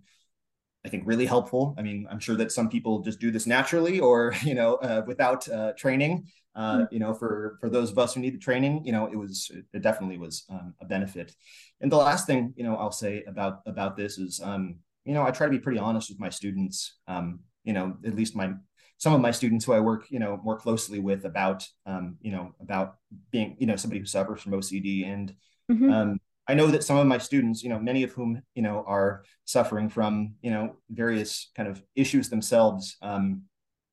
I 0.86 0.90
think 0.90 1.04
really 1.06 1.26
helpful. 1.26 1.76
I 1.78 1.82
mean, 1.82 2.08
I'm 2.10 2.20
sure 2.20 2.36
that 2.38 2.52
some 2.52 2.70
people 2.70 3.02
just 3.02 3.20
do 3.20 3.32
this 3.32 3.46
naturally 3.46 4.00
or, 4.00 4.34
you 4.44 4.56
know, 4.56 4.76
uh, 4.76 5.04
without 5.06 5.48
uh, 5.50 5.74
training. 5.74 6.28
Uh, 6.54 6.80
mm-hmm. 6.80 6.94
you 6.94 7.00
know, 7.00 7.14
for 7.14 7.58
for 7.62 7.70
those 7.70 7.92
of 7.92 7.98
us 7.98 8.14
who 8.14 8.20
need 8.20 8.34
the 8.34 8.40
training, 8.40 8.84
you 8.84 8.92
know, 8.92 9.06
it 9.06 9.16
was 9.16 9.50
it 9.74 9.82
definitely 9.82 10.18
was 10.18 10.44
um, 10.50 10.74
a 10.82 10.86
benefit. 10.86 11.34
And 11.80 11.90
the 11.90 11.98
last 11.98 12.28
thing, 12.28 12.54
you 12.58 12.66
know, 12.66 12.76
I'll 12.76 12.92
say 12.92 13.24
about 13.26 13.62
about 13.66 13.96
this 13.96 14.18
is, 14.18 14.42
um, 14.44 14.80
you 15.06 15.14
know, 15.14 15.24
I 15.24 15.32
try 15.32 15.48
to 15.48 15.52
be 15.52 15.60
pretty 15.60 15.80
honest 15.80 16.10
with 16.10 16.20
my 16.20 16.30
students. 16.30 16.98
Um, 17.08 17.40
you 17.64 17.72
know, 17.72 17.96
at 18.06 18.16
least 18.16 18.36
my 18.36 18.52
some 18.98 19.14
of 19.14 19.22
my 19.22 19.32
students 19.32 19.64
who 19.64 19.72
I 19.72 19.80
work, 19.80 20.08
you 20.10 20.20
know, 20.20 20.42
more 20.44 20.58
closely 20.58 21.00
with 21.00 21.24
about, 21.26 21.66
um, 21.86 22.18
you 22.22 22.32
know, 22.34 22.54
about 22.60 22.98
being, 23.32 23.56
you 23.58 23.66
know, 23.66 23.78
somebody 23.78 24.00
who 24.00 24.06
suffers 24.06 24.42
from 24.42 24.52
OCD 24.52 25.08
and. 25.08 25.34
Mm-hmm. 25.72 25.90
Um, 25.90 26.20
I 26.48 26.54
know 26.54 26.68
that 26.68 26.84
some 26.84 26.98
of 26.98 27.08
my 27.08 27.18
students, 27.18 27.64
you 27.64 27.70
know, 27.70 27.80
many 27.80 28.04
of 28.04 28.12
whom, 28.12 28.42
you 28.56 28.62
know, 28.62 28.84
are 28.88 29.24
suffering 29.46 29.90
from, 29.90 30.36
you 30.42 30.52
know, 30.52 30.76
various 30.90 31.50
kind 31.56 31.70
of 31.70 31.82
issues 31.96 32.30
themselves, 32.30 32.98
um, 33.02 33.44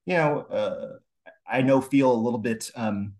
you 0.06 0.14
know, 0.14 0.40
uh, 0.40 0.96
I 1.46 1.62
know 1.62 1.80
feel 1.80 2.11
a 2.11 2.14
little 2.14 2.38
bit, 2.38 2.70
um, 2.74 3.14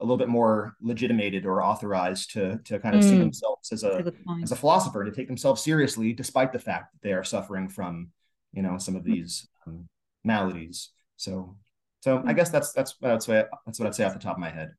a 0.00 0.04
little 0.04 0.16
bit 0.16 0.28
more 0.28 0.76
legitimated 0.80 1.44
or 1.44 1.62
authorized 1.62 2.32
to 2.32 2.58
to 2.64 2.78
kind 2.78 2.94
of 2.94 3.02
mm. 3.02 3.08
see 3.08 3.18
themselves 3.18 3.72
as 3.72 3.82
a 3.82 4.12
as 4.42 4.52
a 4.52 4.56
philosopher 4.56 5.04
to 5.04 5.10
take 5.10 5.26
themselves 5.26 5.62
seriously, 5.62 6.12
despite 6.12 6.52
the 6.52 6.58
fact 6.58 6.92
that 6.92 7.02
they 7.02 7.12
are 7.12 7.24
suffering 7.24 7.68
from, 7.68 8.08
you 8.52 8.62
know, 8.62 8.78
some 8.78 8.94
of 8.94 9.02
mm. 9.02 9.06
these 9.06 9.48
um, 9.66 9.88
maladies. 10.24 10.90
So, 11.16 11.56
so 12.00 12.18
I 12.18 12.32
mm. 12.32 12.36
guess 12.36 12.50
that's 12.50 12.72
that's 12.72 12.94
what 13.00 13.22
say. 13.22 13.44
That's 13.66 13.80
what 13.80 13.86
I'd 13.86 13.94
say 13.94 14.04
off 14.04 14.12
the 14.12 14.20
top 14.20 14.36
of 14.36 14.40
my 14.40 14.50
head. 14.50 14.70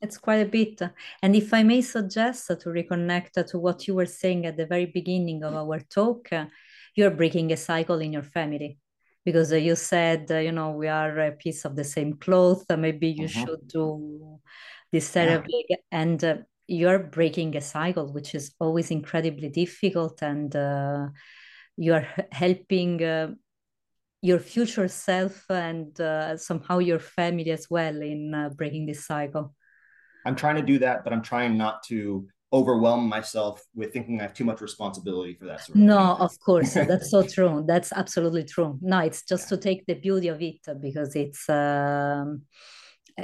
It's 0.00 0.18
quite 0.18 0.46
a 0.46 0.46
bit. 0.46 0.80
And 1.22 1.34
if 1.34 1.52
I 1.54 1.62
may 1.62 1.80
suggest 1.80 2.48
to 2.48 2.68
reconnect 2.68 3.46
to 3.46 3.58
what 3.58 3.86
you 3.86 3.94
were 3.94 4.06
saying 4.06 4.46
at 4.46 4.56
the 4.56 4.66
very 4.66 4.86
beginning 4.86 5.42
of 5.42 5.54
our 5.54 5.80
talk, 5.80 6.28
you're 6.94 7.10
breaking 7.10 7.52
a 7.52 7.56
cycle 7.56 8.00
in 8.00 8.12
your 8.12 8.22
family 8.22 8.78
because 9.24 9.52
you 9.52 9.74
said, 9.74 10.30
you 10.30 10.52
know, 10.52 10.70
we 10.70 10.88
are 10.88 11.18
a 11.18 11.32
piece 11.32 11.64
of 11.64 11.76
the 11.76 11.84
same 11.84 12.14
cloth. 12.14 12.64
Maybe 12.70 13.08
you 13.08 13.26
mm-hmm. 13.26 13.44
should 13.44 13.68
do 13.68 14.38
this 14.92 15.10
therapy. 15.10 15.64
Yeah. 15.68 15.76
And 15.90 16.22
uh, 16.22 16.36
you're 16.66 17.00
breaking 17.00 17.56
a 17.56 17.60
cycle, 17.60 18.12
which 18.12 18.34
is 18.34 18.54
always 18.60 18.90
incredibly 18.90 19.48
difficult. 19.48 20.22
And 20.22 20.54
uh, 20.54 21.08
you 21.76 21.94
are 21.94 22.06
helping. 22.32 23.02
Uh, 23.02 23.30
your 24.22 24.38
future 24.40 24.88
self 24.88 25.44
and 25.50 26.00
uh, 26.00 26.36
somehow 26.36 26.78
your 26.78 26.98
family 26.98 27.50
as 27.50 27.68
well 27.70 28.00
in 28.00 28.34
uh, 28.34 28.48
breaking 28.48 28.86
this 28.86 29.06
cycle 29.06 29.54
I'm 30.26 30.36
trying 30.36 30.56
to 30.56 30.62
do 30.62 30.78
that, 30.80 31.04
but 31.04 31.12
I'm 31.12 31.22
trying 31.22 31.56
not 31.56 31.82
to 31.84 32.26
overwhelm 32.52 33.08
myself 33.08 33.62
with 33.74 33.92
thinking 33.92 34.20
I 34.20 34.24
have 34.24 34.34
too 34.34 34.44
much 34.44 34.60
responsibility 34.60 35.34
for 35.34 35.46
that. 35.46 35.60
Sort 35.60 35.76
of 35.76 35.82
no, 35.82 35.98
thing. 35.98 36.24
of 36.26 36.40
course, 36.40 36.74
that's 36.90 37.10
so 37.10 37.22
true. 37.26 37.64
That's 37.66 37.92
absolutely 37.92 38.44
true. 38.44 38.78
No, 38.82 38.98
it's 38.98 39.22
just 39.22 39.44
yeah. 39.50 39.56
to 39.56 39.62
take 39.62 39.86
the 39.86 39.94
beauty 39.94 40.28
of 40.28 40.42
it 40.42 40.60
because 40.80 41.14
it's 41.14 41.48
um, 41.48 42.42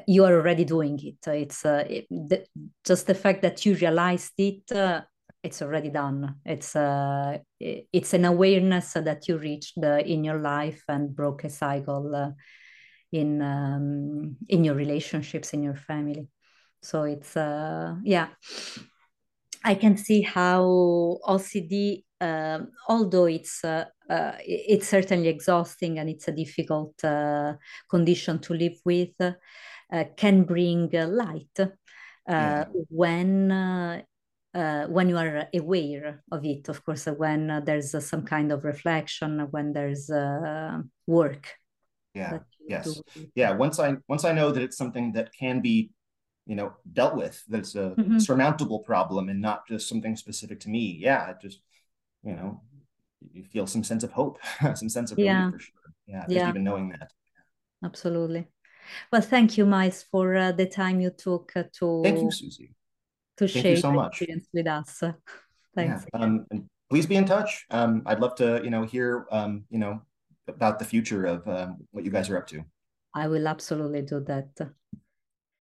you 0.07 0.25
are 0.25 0.35
already 0.35 0.65
doing 0.65 0.99
it. 1.03 1.27
It's 1.27 1.67
uh, 1.67 1.85
it, 1.89 2.07
the, 2.09 2.45
just 2.85 3.07
the 3.07 3.15
fact 3.15 3.43
that 3.43 3.67
you 3.67 3.75
realized 3.75 4.33
it. 4.39 4.71
Uh, 4.73 5.03
it's 5.43 5.61
already 5.61 5.89
done. 5.89 6.37
It's 6.45 6.77
uh, 6.77 7.39
it's 7.59 8.15
an 8.15 8.25
awareness 8.25 8.93
that 8.93 9.27
you 9.27 9.39
reached 9.39 9.77
uh, 9.83 9.99
in 9.99 10.23
your 10.23 10.39
life 10.39 10.85
and 10.89 11.15
broke 11.17 11.43
a 11.43 11.51
cycle 11.51 12.15
uh, 12.15 12.31
in 13.11 13.43
um, 13.43 14.37
in 14.49 14.63
your 14.63 14.77
relationships 14.77 15.53
in 15.53 15.65
your 15.65 15.75
family. 15.75 16.29
So 16.83 17.05
it's 17.05 17.37
uh, 17.37 17.95
yeah, 18.05 18.29
I 19.65 19.75
can 19.75 19.97
see 19.97 20.23
how 20.23 21.19
OCD, 21.25 22.05
uh, 22.21 22.25
um, 22.25 22.69
although 22.89 23.27
it's 23.27 23.65
uh, 23.65 23.85
uh, 24.11 24.33
it's 24.45 24.89
certainly 24.89 25.29
exhausting 25.29 25.99
and 25.99 26.11
it's 26.11 26.29
a 26.29 26.33
difficult 26.33 27.03
uh, 27.05 27.55
condition 27.89 28.39
to 28.41 28.55
live 28.55 28.79
with, 28.85 29.21
uh, 29.21 30.05
can 30.17 30.45
bring 30.45 30.91
light 30.91 31.59
yeah. 32.29 32.65
when 32.89 34.03
uh, 34.55 34.87
when 34.87 35.09
you 35.09 35.17
are 35.17 35.49
aware 35.55 36.23
of 36.31 36.45
it, 36.45 36.69
of 36.69 36.85
course, 36.85 37.07
when 37.07 37.51
uh, 37.51 37.61
there's 37.61 37.95
uh, 37.95 38.01
some 38.01 38.23
kind 38.23 38.53
of 38.53 38.65
reflection, 38.65 39.41
when 39.51 39.73
there's 39.73 40.11
uh, 40.11 40.79
work. 41.07 41.55
Yeah. 42.15 42.41
Yes. 42.69 43.01
Yeah. 43.35 43.53
Once 43.53 43.79
I 43.79 43.97
once 44.09 44.25
I 44.25 44.33
know 44.33 44.53
that 44.53 44.63
it's 44.63 44.77
something 44.77 45.13
that 45.13 45.33
can 45.33 45.61
be, 45.61 45.91
you 46.47 46.57
know, 46.57 46.75
dealt 46.93 47.17
with, 47.17 47.43
that 47.49 47.59
it's 47.59 47.75
a 47.75 47.95
mm-hmm. 47.97 48.19
surmountable 48.19 48.81
problem 48.81 49.29
and 49.29 49.41
not 49.41 49.67
just 49.67 49.89
something 49.89 50.17
specific 50.17 50.61
to 50.61 50.69
me. 50.69 50.99
Yeah. 51.01 51.31
It 51.31 51.37
just, 51.41 51.61
you 52.23 52.35
know, 52.35 52.63
you 53.33 53.45
feel 53.45 53.67
some 53.67 53.85
sense 53.85 54.03
of 54.03 54.13
hope, 54.13 54.39
some 54.75 54.89
sense 54.89 55.13
of 55.13 55.19
yeah. 55.19 55.51
for 55.51 55.59
sure. 55.59 55.75
Yeah. 56.07 56.25
Just 56.29 56.49
even 56.49 56.65
knowing 56.65 56.89
that. 56.91 57.13
Absolutely. 57.85 58.49
Well, 59.13 59.23
thank 59.23 59.57
you, 59.57 59.65
Miles, 59.65 60.05
for 60.11 60.35
uh, 60.35 60.53
the 60.53 60.67
time 60.67 61.01
you 61.01 61.11
took 61.11 61.53
uh, 61.55 61.65
to. 61.79 62.03
Thank 62.03 62.21
you, 62.21 62.31
Susie 62.31 62.75
to 63.37 63.49
Thank 63.49 63.67
share 63.67 63.77
so 63.77 63.93
much. 63.93 64.21
experience 64.21 64.49
with 64.53 64.67
us. 64.67 65.03
Thanks. 65.75 66.05
Yeah. 66.13 66.21
Um, 66.21 66.47
and 66.51 66.69
please 66.91 67.07
be 67.07 67.17
in 67.17 67.25
touch. 67.25 67.67
Um, 67.71 68.03
I'd 68.07 68.21
love 68.21 68.35
to, 68.37 68.61
you 68.63 68.71
know, 68.71 68.85
hear, 68.85 69.27
um, 69.31 69.65
you 69.71 69.79
know, 69.79 70.03
about 70.49 70.79
the 70.79 70.85
future 70.85 71.25
of 71.25 71.49
um, 71.49 71.79
what 71.93 72.05
you 72.05 72.11
guys 72.11 72.29
are 72.29 72.37
up 72.37 72.47
to. 72.49 72.65
I 73.15 73.29
will 73.29 73.49
absolutely 73.49 74.03
do 74.03 74.21
that. 74.21 74.49